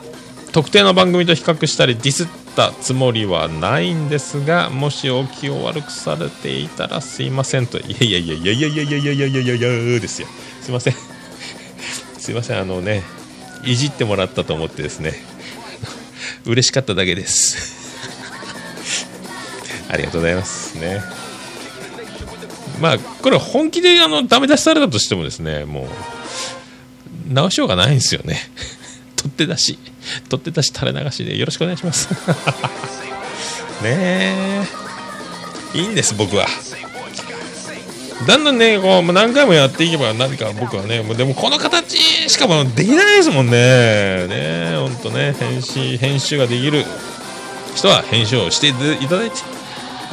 [0.53, 2.27] 特定の番組と比較したりディスっ
[2.57, 10.29] たつもりはないんですがもしお気を悪くされていたらすいませんといやいやいやいやいやいやいやいやいやいやいやいやですよ
[10.61, 10.95] すいません
[12.19, 13.05] すいませんあのね
[13.65, 15.13] いじってもらったと思ってですね
[16.45, 17.80] 嬉しかっただけです
[19.91, 21.03] ありがとうございますね。
[22.81, 28.39] まあこれ本気であのダメ出しされたとしてもですねもう直しようがないんですよね。
[29.17, 29.79] 取って出し
[30.29, 32.09] 取って出し垂れ流しでよろしくお願いします。
[33.83, 34.67] ねえ。
[35.75, 36.47] いいんです僕は。
[38.27, 41.97] だんだんねこう何回もやっていけば何か僕はねもうでもこの形
[42.29, 44.27] しかもできないですもんね。
[44.29, 46.85] ね本当ね編集編集ができる
[47.75, 49.60] 人は編集をしていただいて。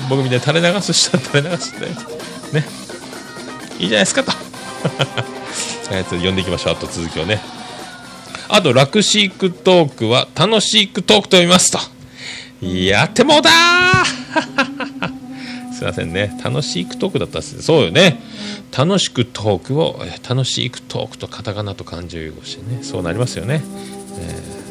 [0.10, 2.04] 僕みたいに垂れ流す人は垂れ流していただいて
[2.60, 2.66] ね。
[3.80, 4.32] いいじゃないですかと。
[5.92, 6.74] えっと読んでいきましょう。
[6.74, 7.42] あと続きをね。
[8.50, 11.80] あとラクシークトークは楽しいクトークと読みますと。
[12.66, 13.54] やってもうたー。
[15.78, 16.40] すいませんね。
[16.44, 18.22] 楽しいクトークだったんですそうよね。
[18.76, 22.80] 楽しくトークをえ楽しいクトークとカタカナと漢字を融合してね。
[22.84, 23.62] そうなりますよね、
[24.20, 24.67] えー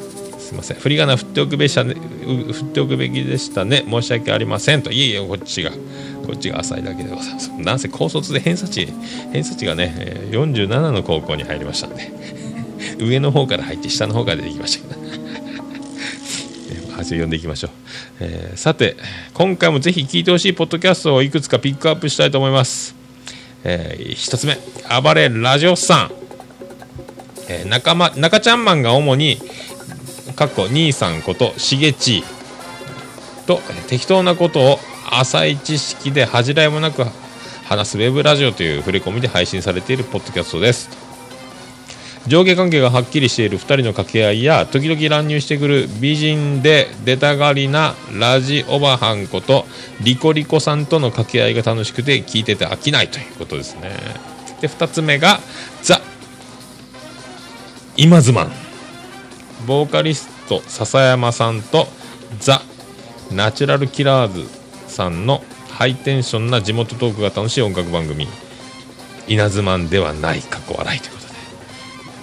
[0.47, 0.77] すいません。
[0.77, 3.85] 振り仮名振っておくべした、ね、振っておくべきでしたね。
[3.91, 4.93] 申し訳ありませんと。
[4.93, 7.51] いえいえこっちがこっちが浅いだけでございます。
[7.59, 8.87] なんせ高卒で偏差値
[9.33, 12.13] 偏差値がね、47の高校に入りましたんで。
[13.05, 15.01] 上の方から入って下の方から出てきましたけど。
[16.71, 17.71] えー話を読んでいきましょう、
[18.21, 18.97] えーさて
[19.35, 22.95] 今回もぜひ聞いてほしいポッドキャストをいくつかピックアップしたいと思います、
[23.65, 24.57] えー一つ目
[25.03, 26.13] 暴れラジオさん、
[27.49, 29.39] えー中間中ちゃんマンが主に
[30.37, 32.23] かっこ兄さんことしげち
[33.47, 34.79] と適当なことを
[35.11, 37.05] 浅い知識で恥じらいもなく
[37.65, 40.91] 話すウェブラジオという触れ込みで配信されているポッドキャストです。
[42.27, 49.65] 上下関係がはっきりしている2人の掛け合いや時々乱入してくる美人で出たがりなラジオバハンこと
[50.03, 53.97] リコリコさんとの掛け合いが楽しくて聞いてて飽きないということですね。
[54.61, 55.39] で2つ目が
[55.83, 56.01] ザ・
[57.97, 58.66] イマズマン
[59.67, 61.87] ボーカリスト笹山さんと
[62.39, 62.63] ザ・
[63.33, 64.49] ナチュラルキラーズ
[64.89, 68.29] さんのハイテンションな地元トークが楽しい音楽番組
[69.29, 71.35] 稲妻ではない過去笑いということで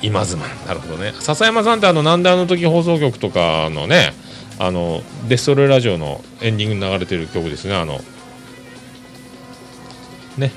[0.01, 1.13] 今妻なるほどね。
[1.19, 4.13] 笹山さんってあのなんであの時放送局とかのね
[4.59, 7.75] あのデストロイラジオのエンディングに流れてる曲ですね。
[7.75, 7.99] あの
[10.37, 10.51] ね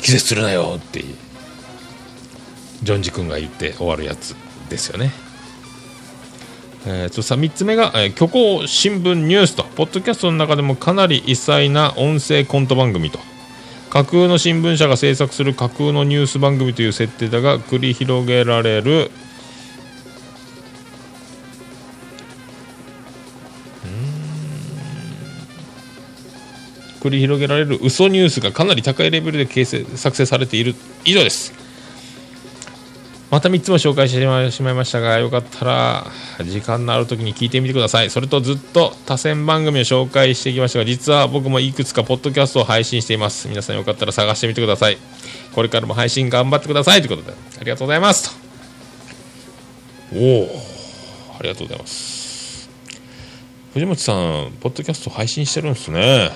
[0.00, 1.16] 気絶するなよっていう。
[2.82, 4.34] ジョンジ君が言って終わるやつ
[4.68, 5.12] ですよね。
[6.86, 9.64] えーとさ3つ目が、えー虚構新聞ニュースと。
[9.64, 13.18] ポッドキャストの中でもかなり異彩な音声コント番組と。
[13.90, 19.10] 架空の新聞社が制作する架空のニュース番組という設定だが繰り広げられる
[27.00, 30.74] 繰り広げられる嘘ニュースがかなり高いレベルで形成作成されている。
[31.04, 31.69] 以上です。
[33.30, 34.20] また3つも紹介して
[34.50, 36.06] しまいましたがよかったら
[36.44, 38.10] 時間のある時に聞いてみてください。
[38.10, 43.46] それとずっと多選番組を紹介してきましたが実は僕もいくつかポッドキャストを配信しています。
[43.46, 44.98] 皆さんよかったら探してみてください。
[45.54, 48.30] これからも配信頑張ってくださいということでありがとうございます
[50.10, 50.16] と。
[50.16, 50.48] おお
[51.38, 52.68] ありがとうございます。
[53.74, 56.32] 藤本さんポッドキャスト配信してるんですね。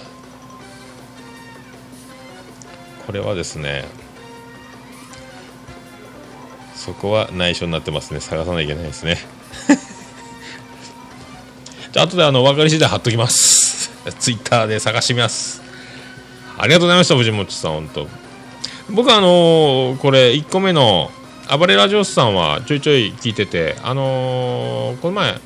[3.05, 3.85] これはですね
[6.85, 8.21] そこは内緒になってますね。
[8.21, 9.19] 探さなきゃいけないですね。
[11.93, 13.91] じゃあ後であの分かり次第貼っときます。
[14.19, 15.63] ツイッターで探してみます。
[16.59, 18.09] ありがとうございました藤本さん本当。
[18.91, 21.11] 僕あのーこれ1個目の
[21.59, 25.41] 暴れラジオスさんはちょいちょい聞いててあのーこの前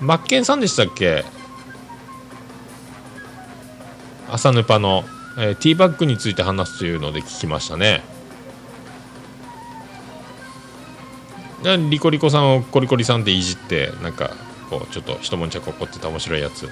[0.00, 1.24] マッケンさんでしたっけ？
[4.30, 5.04] 朝ヌパの、
[5.38, 8.02] えーティーバッグについて話すというので聞きましたね。
[11.90, 14.30] リコリコさんをコリコリさんでいじってなんか
[14.70, 16.68] こうちょっと一悶着起こってた面白いやつ。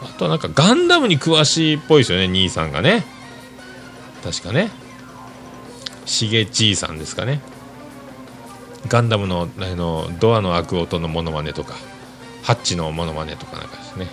[0.00, 3.04] あとはなんかガンダムに詳しいっぽいですよね兄さんがね。
[4.22, 4.70] 確かね。
[6.06, 7.40] しげちいさんですかね。
[8.88, 11.74] ガンダムのあのドアの開く音のモノマネとか
[12.42, 14.08] ハッチのモノマネとかなんかですね。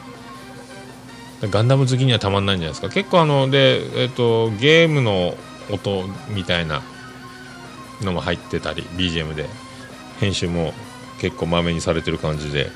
[1.41, 2.89] ガンダム好きにはたまんないんじゃないですか。
[2.89, 5.38] 結構あので、えっとゲームの
[5.71, 6.82] 音みたいな
[8.02, 9.48] のも入ってたり BGM で
[10.20, 10.74] 編集も
[11.20, 12.70] 結構まめにされてる感じで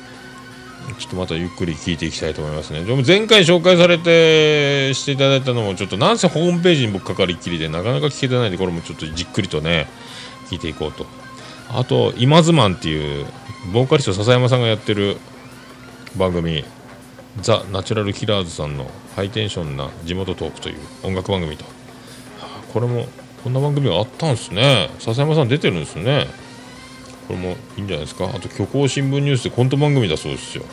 [0.98, 2.84] ちょっとまたゆっくり聞いていきたいと思いますね。
[2.84, 9.88] でも前回紹介されてしていただいたのもちょっとなんせホームページに僕かかりっきりでなかなか聞けてないんでこれもちょっとじっくりとね
[10.50, 11.06] 聞いていこうと。
[11.70, 13.28] あと「今ズマン」っていう
[13.72, 15.18] ボーカリスト笹山さんがやってる
[16.18, 16.64] 番組
[17.42, 21.66] ザ・ナチュラルキラーズさんのハイテンションな地元トークという音楽番組と。
[22.74, 23.08] これも
[23.44, 24.90] こんな番組があったんですね。
[25.00, 26.28] 笹山さん出てるんですね。
[27.28, 28.26] これもいいんじゃないですか。
[28.26, 30.64] あと虚構新聞ニュースでコント番組だそうですよ、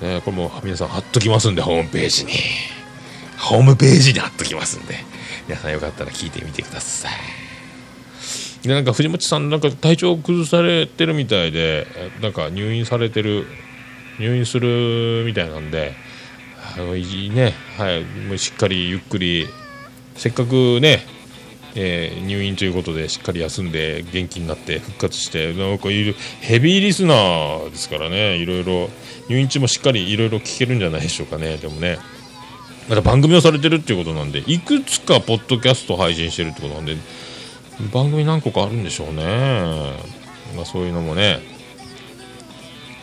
[0.00, 2.32] ね、これも皆さん貼っときますんでホームページに。
[3.38, 4.94] ホームページに貼っときますんで。
[5.48, 7.12] 皆さんよかったら聞いてみてください。
[8.66, 11.88] でなんか藤本さんなんか体調崩されてるみたいで
[12.20, 13.46] なんか入院されてる
[14.20, 15.94] 入院するみたいなんで
[16.76, 17.54] あのいいね。
[17.76, 18.04] はい。
[18.04, 19.48] もうしっかりゆっくり。
[20.14, 21.04] せっかくね
[21.74, 28.90] えー入院ということでしっかり休んで元気になって復活してなんかいるヘビーリスナーですからねいろいろ
[29.28, 31.56] 入院中もしっかりいろいろ聞けるんじゃないでしょうかね。
[31.56, 31.98] でもね
[32.88, 36.96] また番組をされてるっていうことなんでいくつかポッドキャスト配信してるってことなんで
[37.92, 39.22] 番組何個かあるんでしょうね。
[40.56, 41.40] まあそういうのもね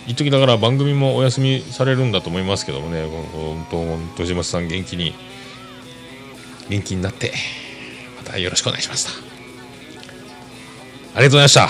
[0.06, 5.14] 一時だから番組もお休みされるんだと思いますけどもね本当本当藤本さん元気に
[6.70, 7.34] 元気になって。
[8.32, 9.30] たよろしくお願いします
[11.16, 11.70] ありがとうございました。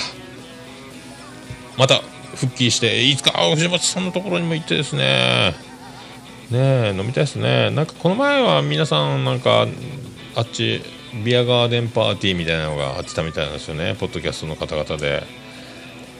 [1.77, 2.01] また
[2.35, 5.55] 復帰していつか藤本さんのところにも行ってですね。
[6.51, 7.71] ねえ飲みたいですね。
[7.71, 9.65] なんかこの前は皆さんなんか
[10.35, 10.81] あっち
[11.23, 13.95] ビアガーデンパーティーみたいなのがあってたみたいなんですよね。
[13.97, 15.23] ポッドキャストの方々で。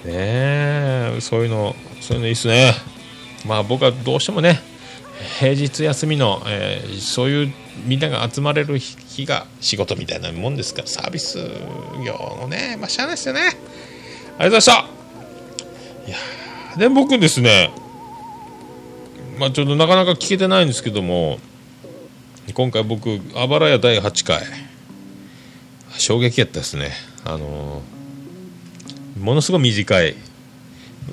[0.06, 2.74] ねえそういうのそういうのいいっすね。
[3.46, 4.62] まあ僕はどうしてもね
[5.40, 7.54] 平日休みの、えーそういう
[7.86, 11.38] みんなが集まれる日が仕事みたいなもんですからサービス
[12.06, 13.42] 業のねまあしゃあないですよね。
[13.42, 13.58] ありがとう
[14.38, 14.72] ございました。
[16.08, 16.18] いや
[16.78, 17.72] で僕ですね
[19.38, 21.40] まあちょっとなかなか聞けてないんですけども
[22.54, 24.44] 今回僕あばらや第8回
[25.98, 26.92] 衝撃やったですね。
[27.26, 30.16] あのーものすごい短い。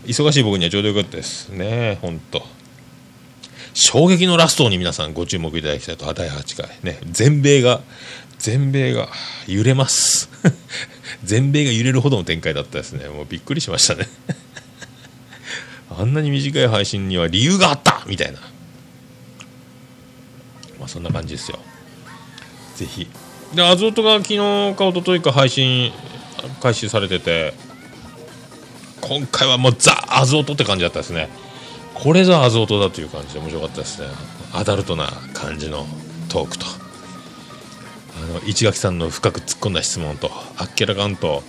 [0.05, 2.47] 忙しい僕にはちょうどよかったですね本当
[3.79, 6.71] 衝撃のラストに皆さんご注目いただきたいと第8回。
[6.83, 6.99] ね。
[7.11, 7.83] 全米が
[8.39, 9.11] 全米が
[9.47, 10.31] 揺れます。
[11.23, 13.07] 全米が揺れるほどの展開だったですね。
[13.09, 14.09] もうびっくりしましたね。
[15.95, 18.39] あんなに短い配信には理由があったみたいな。
[20.81, 21.59] まあそんな感じですよ。
[22.77, 23.07] ぜひ。
[23.55, 24.39] でアゾートが昨日
[24.75, 25.93] か一昨日か配信
[26.63, 27.53] 開始されてて
[29.03, 31.29] 今回はもうザ・アゾートって感じだったですね。
[32.03, 34.09] これぞアゾートだという感じで面白かったですね。
[34.53, 35.87] アダルトな感じの
[36.29, 36.67] トークと。
[36.67, 41.43] あの市垣さんの深く突っ込んだ質問とあっけらかんと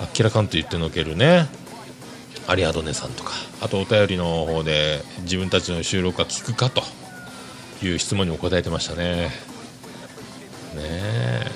[0.00, 1.46] あっけらかんと言ってのけるね。
[2.46, 3.32] アリアドネさんとか。
[3.60, 6.82] あとお便りの方で自分たちの収録は聞くかと
[7.84, 9.30] いう質問にも答えてましたね。
[10.74, 11.46] ね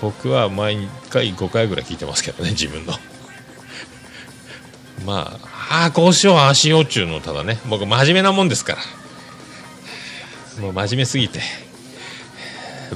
[0.00, 2.92] 僕は毎回5回ぐらい聞いてますけどね自分の。
[5.04, 5.38] ま
[5.68, 8.78] あああこうしようああしようっちゅうのただね僕真面目なもんですから。
[10.62, 11.40] もう真面目すぎて。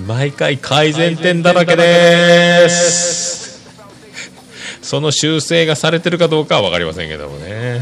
[0.07, 3.46] 毎回改善点だらけです。
[4.82, 7.80] その修正がされてるかどうかは分かりませんけどもね。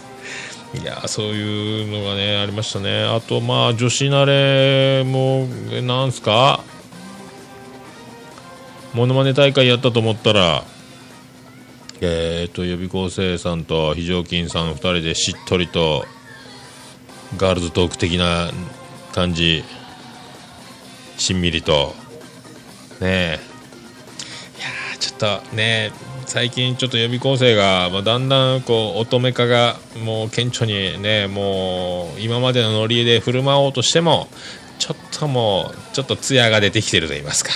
[0.80, 3.04] いやそういうのがねありましたね。
[3.04, 6.60] あとまあ女子慣れもえなんすか？
[8.92, 10.64] モノマネ大会やったと思ったら
[12.04, 16.04] えー、と予備校生さんと非常勤さん2人でしっとりと
[17.36, 18.50] ガールズトーク的な
[19.12, 19.62] 感じ
[21.16, 21.94] しんみりと。
[23.00, 23.40] ねえ。
[24.58, 25.92] いやちょっとね
[26.26, 34.28] 最近ちょっと予備校生が、まあ、だんだんこう乙女化がもう顕著にねもう今までのノリで振る舞おうとしても
[34.78, 37.50] ちょっともうちょっと艶が出てきてると言いますか、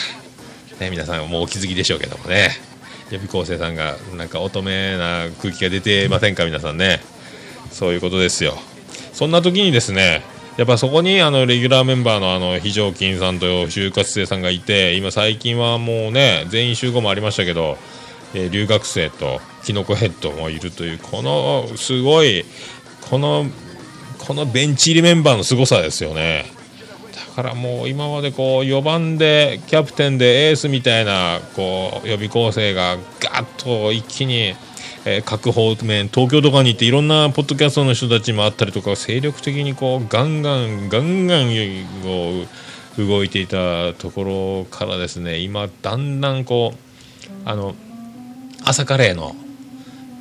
[0.79, 2.76] ね、皆さんもうお気づきでしょうけどもね。
[3.11, 7.01] 予備校生さんがなんか乙女な空気が出てませんか皆さんね。
[7.71, 8.55] そういうことですよ。
[9.13, 10.23] そんな時にですね
[10.57, 17.77] やっぱそこにあのレギュラーメンバーのあの非常勤さんと就活生さんがいて今最近はもうね全員集合もありましたけど、
[18.35, 22.45] えー留学生とキノコヘッドもいるというこのすごい
[23.11, 23.47] この
[24.19, 26.56] このベンチ入りメンバーの凄さですよね。
[27.37, 34.55] からもう今までこう4番でキャプテンでエースみたいなこう予備校生がガッと一気に、
[35.05, 41.49] えー各方面東京とかに行っていろんなポッドキャストの人たちもあったりとか精力的にこうガンガンガンガン
[42.03, 42.45] こ
[42.99, 47.76] う動いていたところからですね今だんだんこうあの
[48.64, 49.37] 朝カレーの、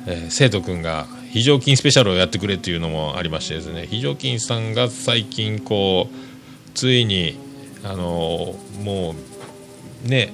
[0.06, 6.25] えー生徒君が非常勤スペシャルをやってくれっていうのもありましてですね非常勤さんが最近こう
[6.76, 7.38] ついに
[7.82, 8.54] あの
[8.84, 9.14] も
[10.04, 10.32] うね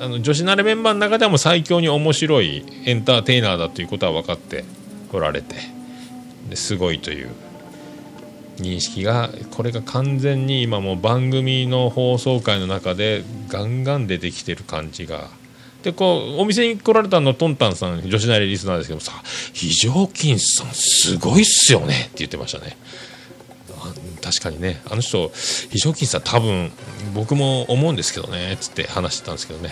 [0.00, 4.64] あの女子慣れメンバーの中でも最強に面白いエンターテイナーだということは分かって
[5.12, 5.56] おられて
[6.48, 7.30] ですごいという
[8.56, 15.28] 認識がこれが完全に今もう番組の放送回の中でガンガン出てきてる感じが
[15.82, 19.12] でこうお店に来られたのトンタンさん女子慣れリスナーですけどさ
[19.52, 22.76] 非常勤さんすごいっすよねって言ってましたね。
[24.22, 24.80] 確かにね。
[24.90, 25.30] あの人
[25.70, 26.70] 非常勤さん多分
[27.14, 29.70] 僕も思うんですけどねつって話してたんですけどね。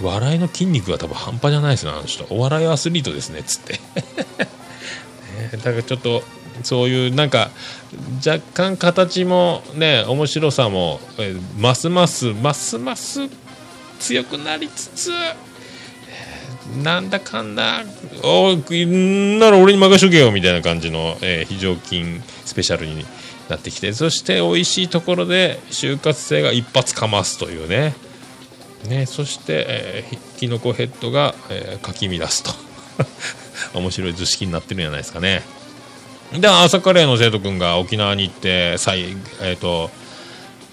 [0.00, 2.26] 笑いの筋肉が多分半端じゃないですねあの人。
[2.30, 3.80] お笑いアスリートですねつって、 ね、
[5.52, 6.22] だからちょっと
[6.62, 7.50] そういうなんか
[8.24, 13.28] 若干形もね面白さも、えますますますます
[13.98, 15.10] 強くなりつつ
[16.82, 17.84] なんだかんだ
[18.22, 23.04] おんなら俺に任しとけよみたいな感じの、えー非常勤スペシャルに
[23.52, 27.94] なってきてそして美味しいところで就活生が一発かますというね。
[28.88, 32.50] ねそして、えーひきのこヘッドが、えーかき乱すと。
[33.78, 35.42] 面白い図式になってるんじゃないですかね。
[36.32, 39.90] で朝カレーの生徒君が沖縄に行って再えっ、と、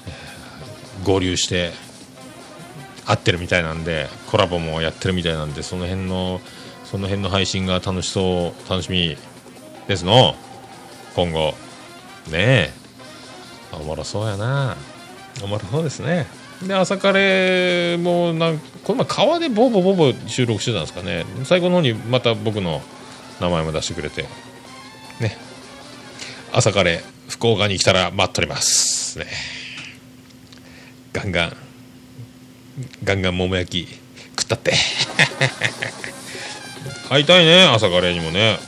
[0.07, 1.71] えー合流して
[3.05, 6.41] 会ってるみたいなんでコラボもやってるみたいなんでその辺の
[6.85, 9.17] その辺の配信が楽しそう楽しみ
[9.87, 10.35] ですの。
[11.15, 11.68] 今後。
[12.29, 12.71] ねえ。
[13.73, 14.75] おもろそうやな。
[15.43, 16.27] おもろそうですね。
[16.65, 21.25] で朝カレーもなんこの前川でボボボボ収録してたんですかね。
[21.45, 22.81] 最後の方にまた僕の
[23.39, 24.23] 名前も出してくれて。
[25.19, 25.37] ね。
[26.51, 29.27] 朝カレー福岡に来たら待っておりますね。
[31.13, 31.57] ガンガン。
[33.03, 33.99] ガンガン桃焼き
[34.39, 34.73] 食ったって。
[37.09, 38.59] 会いたいね朝カレーにもね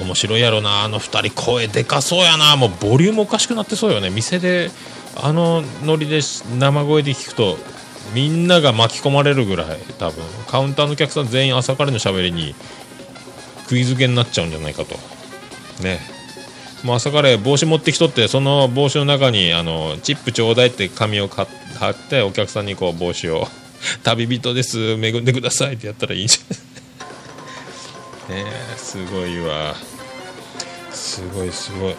[0.00, 1.42] 面白いやろなあの2人。
[1.42, 2.56] 声でかそうやな。
[2.56, 4.10] もうボリュームおかしくなってそうよね。
[4.10, 4.70] 店で
[5.16, 6.20] あのノリで
[6.58, 7.58] 生声で聞くと
[8.14, 10.24] みんなが巻き込まれるぐらい多分。
[10.46, 12.54] カウンターのお客さん全員朝カレーのしゃべりに
[13.64, 14.94] 食い付けになっちゃうんじゃないかと。
[15.82, 16.00] ね。
[16.84, 21.42] もう朝カレー帽子持ってきとってその帽子の中にあのチップちょうだいって紙を貼
[21.90, 23.48] ってお客さんにこう帽子を
[24.04, 24.92] 「旅人です。
[24.92, 26.67] 恵んでください」ってやったらいいんじゃない？
[28.28, 28.46] ね。
[28.76, 29.74] すごいわ。
[30.90, 31.94] すごいすごい。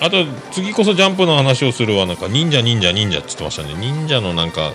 [0.00, 2.06] あと次こそジャンプの話をするわ。
[2.06, 3.74] なんか忍者忍者忍者って言ってましたね。
[3.74, 4.72] 忍者のなんか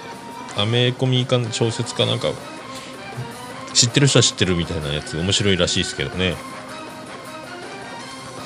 [0.56, 2.30] アメコミか小説かなんか。
[3.74, 5.18] 知ってる人は知ってるみたいなやつ。
[5.18, 6.36] 面白いらしいですけどね。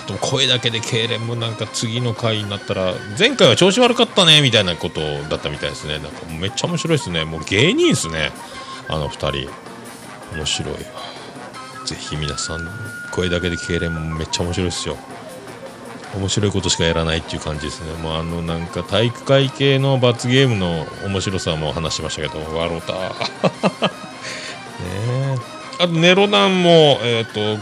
[0.03, 5.99] あと声だけで痙攣もなんか次の回になったら前回は調子悪かったねみたいなことだったみたいですね。
[5.99, 7.23] なんかめっちゃ面白いですね。
[7.23, 8.33] もう芸人ですね。
[8.89, 9.49] あの2人。
[10.35, 10.73] 面白い。
[10.73, 10.79] わ
[11.85, 12.67] ぜひ皆さん
[13.11, 14.97] 声だけで痙攣もめっちゃ面白いですよ。
[16.15, 17.93] 面白いことしかやらないっていう感じですね。
[18.01, 22.93] もうあのなんか体育会系の罰ゲームの面白さも話しましたけど笑うた。
[24.83, 25.37] ね
[25.79, 27.57] あとネロダンもえっ、と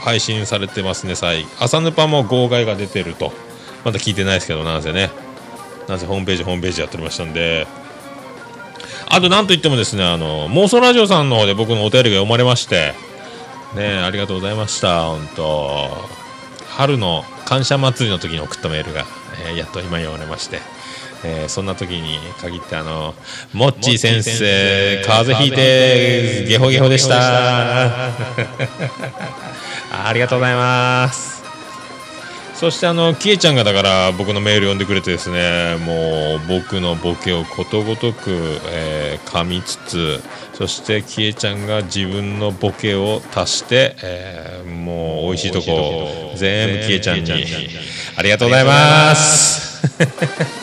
[0.00, 3.32] 配信されてますね最朝ヌパも号外が出てると。
[3.84, 5.10] まだ聞いてないですけどなんせね。
[5.88, 7.66] なぜホームページホームページやっておりましたんで。
[9.08, 12.94] あとなんといってもですねあの妄想ラジオさんの方で僕のお便りが読まれまして。
[13.74, 15.06] ねありがとうございました。
[15.08, 15.88] 本当。
[16.68, 19.04] 春の感謝祭りの時に送ったメールが、
[19.46, 20.60] えーやっと今読まれまして、
[21.24, 23.14] えーそんな時に限ってあの
[23.52, 27.16] モッチー先生風邪ひいてゲホゲホでした。
[27.18, 28.10] あ
[30.08, 31.41] ありがとうございます
[32.62, 38.30] そしてあのキエちゃんがだから僕のメール読んでくれてですねもう僕のボケをことごとく、
[38.70, 40.20] えー噛みつつ
[40.52, 47.32] そしてキエちゃんが自分のボケを足して、えーもう美味しいとこ全部キエちゃんに。
[48.16, 49.88] ありがとうございます。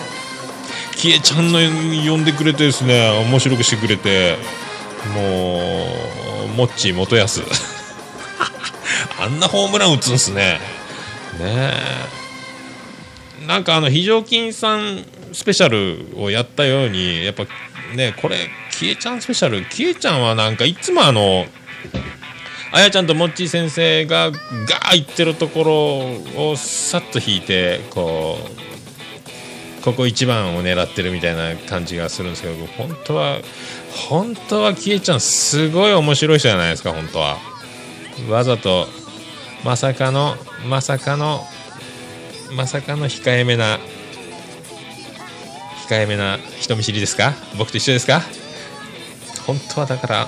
[0.96, 4.38] キエちゃんの呼んでくれてですね面白くしてくれて
[5.14, 5.86] も
[6.46, 7.42] うモッチー元康
[9.20, 10.79] あんなホームラン打つんすね
[11.38, 11.74] ね。
[13.44, 17.46] えなんかあの非常勤さんスペシャルをやったようにやっぱ
[17.96, 19.66] ねこれキエちゃんスペシャル。
[19.66, 21.46] キエちゃんはなんかいつもあの
[22.72, 25.64] あやちゃんとモッチー先生がガー言ってるとこ
[26.36, 28.38] ろをさっと引いてこ
[29.80, 33.38] うここ一番を狙ってるみたいな感じがするんですけど本当は
[34.10, 37.38] 本当はキエちゃんすごい面白い人じゃないですか本当は。
[38.30, 38.88] わざと
[39.64, 40.36] まさかの
[40.68, 41.46] まさかの
[42.56, 43.78] まさかの控えめな
[45.88, 47.34] 控えめな人見知りですか？
[47.58, 48.22] 僕と一緒ですか？
[49.46, 50.28] 本当はだから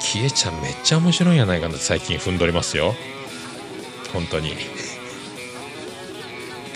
[0.00, 2.94] キエちゃんめっちゃ面白いんじゃないかなって最近踏んどりますよ。
[4.12, 4.52] 本当に。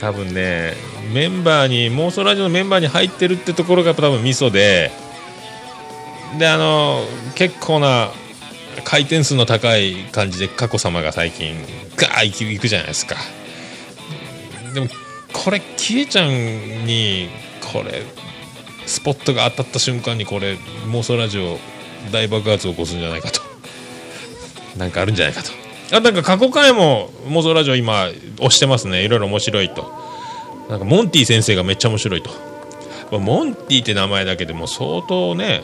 [0.00, 0.74] 多分ね
[1.12, 4.90] メンバーに妄想ラジオのメンバーに入ってるってところが多分ミソで。
[6.38, 7.04] であの
[7.34, 8.12] 結構な
[8.84, 11.54] 回転数の高い感じで佳子様が最近
[11.96, 13.16] ガーッ行くじゃないですか。
[14.74, 14.88] でも
[15.32, 16.28] これキエちゃん
[16.86, 17.28] に
[17.72, 18.02] これ
[18.86, 20.54] スポットが当たった瞬間にこれ
[20.86, 21.58] 妄想ラジオ
[22.12, 23.40] 大爆発を起こすんじゃないかと。
[24.76, 25.50] なんかあるんじゃないかと。
[25.92, 28.08] あなんか過去回も妄想ラジオ今
[28.38, 29.04] 押してますね。
[29.04, 29.92] いろいろ面白いと。
[30.68, 32.30] なんかモンティ先生がめっちゃ面白いと。
[33.18, 35.62] モンティって名前だけでも相当ね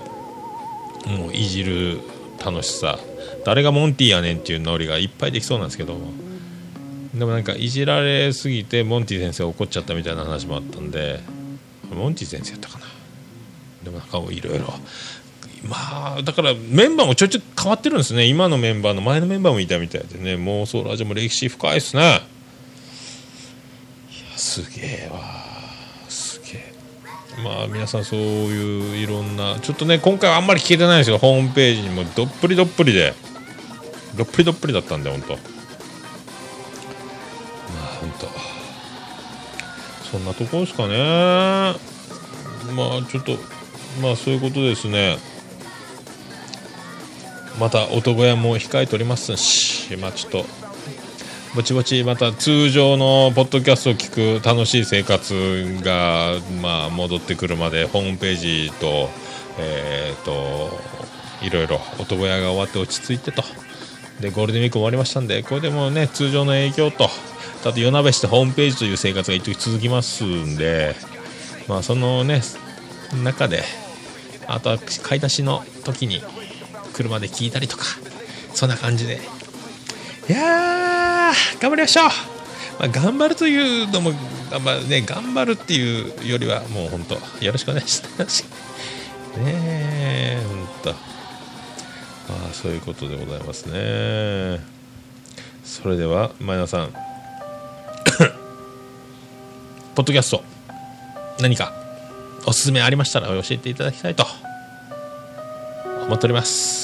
[1.06, 2.00] もういじる
[2.44, 2.98] 楽しさ。
[3.44, 5.98] 誰がモンティやねんっていうノリがいっぱいできそうなんですけど。
[7.14, 11.20] でもなんかいじられすぎてモンティ先生怒っちゃったみたいな話もあったんで。
[11.94, 12.86] モンティ先生やったかな。
[13.84, 14.64] でもなんかいろいろ。
[15.68, 18.26] まあだからメンバーもちょいちょい変わってるんですね。
[18.26, 20.34] 今のメンバーの前のメンバーもいたみたいでね。
[20.34, 22.02] 妄想ラジオも歴史深いですね。
[22.02, 22.20] いや
[24.36, 25.18] すげえわ。
[25.18, 25.35] すげえ
[27.46, 33.14] まあ皆さんそういういろんなちょっとね今回はあんまり聞けてないんですよホームページにもどっぷりどっぷりで
[34.16, 35.40] どっぷりどっぷりだったんで本当まあ
[38.00, 38.28] 本当
[40.10, 40.96] そんなとこですかね。
[42.74, 43.36] まあちょっと
[44.00, 45.18] まあそういうことですね。
[47.58, 50.65] また音小屋も控えておりますしまあちょっと
[51.56, 55.32] ぼちぼちまた通常のポッドキャストを聞く楽しい生活
[55.82, 58.36] がまあ戻ってくるまでホームペー
[58.68, 59.08] ジと
[59.58, 60.78] えっ、と
[61.42, 63.42] いろいろ音小屋が終わって落ち着いてと。
[64.20, 67.08] でゴールデンウィーク終わりましたんでこれでもね通常の営業と
[67.64, 70.94] あと夜なべしてホームページという生活が一時続きますんで
[71.68, 72.42] まあそのね
[73.24, 73.62] 中で
[74.46, 76.22] あとは買い出しの時に
[76.92, 77.84] 車で聞いたりとか
[78.54, 79.20] そんな感じで
[80.28, 82.04] いやー頑張りましょう、
[82.80, 84.12] まあ、頑張るというのも、
[84.64, 87.14] まあね、頑張るっていうよりはもう本当
[87.44, 88.44] よろしくお願いします
[89.38, 89.42] ね。
[89.44, 90.90] え本当。
[90.90, 90.94] あ
[92.50, 94.60] あそういうことでございますね。
[95.64, 96.90] それでは前田さん。
[99.94, 100.42] ポッドキャスト
[101.40, 101.72] 何か
[102.46, 104.26] おすすめありましたら教えていただきたいと
[106.06, 106.75] 思っております。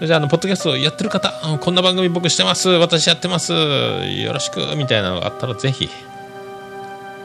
[0.00, 1.30] じゃああのポッドキャストやってる方
[1.60, 2.70] こんな番組僕してます。
[2.70, 3.52] 私やってます。
[3.52, 4.74] よろしく。
[4.74, 5.88] みたいなのがあったらぜひ。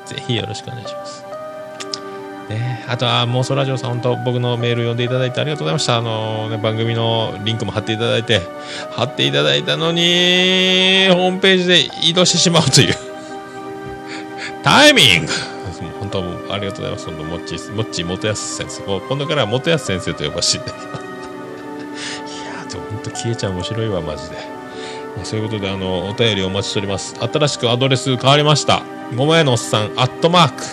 [0.06, 1.24] ぜひよろしくお願いします。
[2.50, 5.98] ね、あとは妄想ラジオさん本当僕のメール読んでいただいてありがとうございました。
[5.98, 8.42] あの、ね、番組のリンクも貼っていただいて
[8.92, 12.96] 貼っていただいたのにホームページで移動してしまうという。
[14.64, 15.32] タイミング。
[16.00, 17.06] 本当ありがとうございます。
[17.06, 18.84] 本当もっちもっち元康先生。
[18.86, 21.05] もう今度からは元康先生と呼ばせていただきます。
[23.06, 24.36] いやーでも本当消えちゃ面白いわマジで。
[25.24, 27.16] そういうことであのお便りお待ちしております。
[27.20, 28.84] 新しくアドレス変わりました。
[29.14, 30.64] 桃屋のおっさんアットマーク。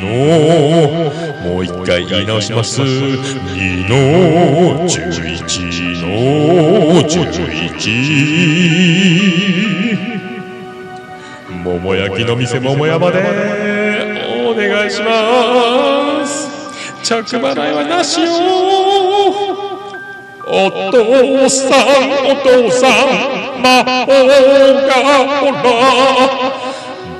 [0.00, 0.02] の
[1.44, 2.80] もう一回言い直します。
[2.82, 4.98] 二の十
[5.28, 5.60] 一
[6.02, 6.08] の
[7.08, 7.20] 十
[7.66, 7.78] 一
[11.62, 13.64] 桃焼きの店桃山で。
[13.70, 13.73] お
[14.84, 16.48] 願いします
[17.02, 18.26] 着払いはなしよ
[20.46, 21.88] お父さん
[22.28, 24.12] お父さん魔法
[24.84, 24.92] が
[25.40, 25.62] ほら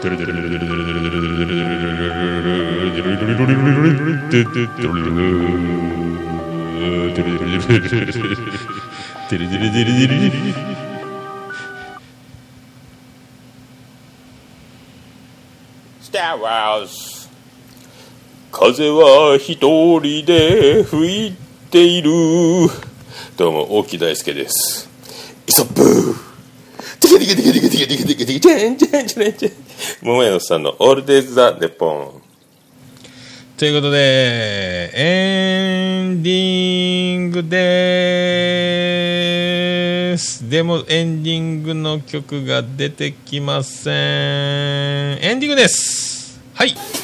[0.03, 1.67] ドゥルドゥルドゥルドゥルドゥル
[4.17, 4.75] ドゥル
[16.01, 17.14] Star Wars.
[18.57, 19.59] 風は一
[20.01, 21.37] 人で吹い
[21.73, 22.13] ている。
[23.37, 24.89] どうも大木大輔です。
[25.49, 26.15] イソップ
[27.01, 28.77] テケテケテケテケテケテケテケン「・」
[33.59, 37.59] ということでエンディングで
[40.17, 43.95] すでもエンディングの曲が出てきません
[45.21, 47.04] エンディングですはい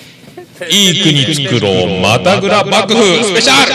[0.69, 3.71] いい国作ろうまたぐら幕府スペシャル。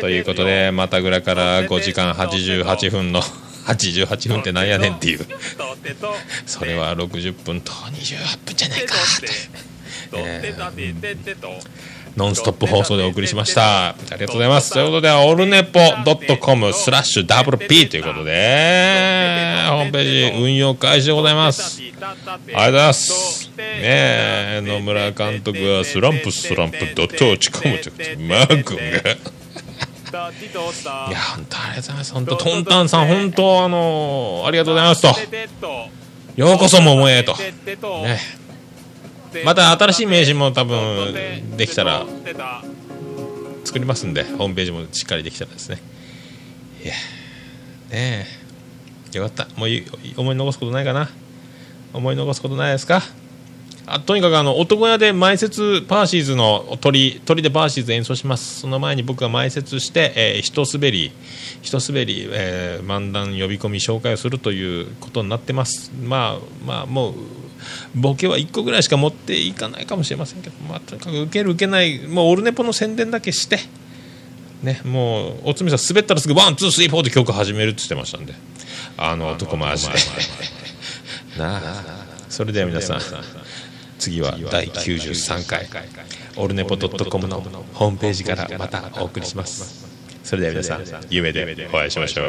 [0.00, 5.26] ということでまたぐらから5時間88分の88分ってなんやねんっていう。
[6.46, 8.94] それは60分と28分じゃないか
[10.10, 10.54] とえ
[12.18, 13.90] ノンストップ放送でお送りしました。
[13.90, 14.72] ありがとうございます。
[14.72, 15.78] ということで、オルネポ
[16.40, 21.80] .com スラッシュ WP ということで、ホームページ運用開始でございます。
[21.80, 23.50] ありがとうございます。
[23.56, 28.84] ねえ、野村監督はスランプスランプドット落ち込むということで、マー君が。
[31.08, 32.12] いや、本当ありがとうございます。
[32.14, 35.14] 本当、トンタンさん、本当、あのありがとうございますと。
[36.34, 37.36] ようこそ桃へと。
[37.36, 38.47] ね。
[39.44, 41.14] また新しい名刺も多分
[41.56, 42.06] できたら
[43.64, 45.78] 作りますんでホームページもしっかりできたらですね。
[46.84, 46.94] いや
[47.90, 48.26] ね
[49.14, 49.16] え。
[49.16, 49.48] よかった。
[49.58, 49.84] もうい
[50.16, 51.08] 思い残すことないかな。
[51.94, 53.02] 思い残すことないですか？
[53.86, 58.60] あとにかくあの男屋で前説パーシーズの鳥鳥でパーシーズ演奏します。
[58.60, 61.10] その前に僕が前説して、えー、一滑り
[61.62, 65.90] 一滑り、えー、漫談呼び込み紹介をするということになってます。
[66.02, 67.14] まあまあもう
[67.94, 73.58] ボケは1個ぐらいしか持っていかないかもしれませんけど、まあ、とにかく受ける受けないもうオルネポの宣伝だけして、
[74.62, 78.34] ね、もうおつみさん滑ったらすぐ one two three four で曲始めるって言ってましたんで。
[78.96, 79.94] あの男マジで。
[81.38, 82.08] なあ。
[82.28, 83.00] それでは皆さん
[83.98, 85.66] 次は第93回
[86.36, 87.40] オルネポ .com の
[87.74, 89.88] ホームページからまたお送りします。
[90.22, 92.28] それでは皆さん夢でお会いしましょう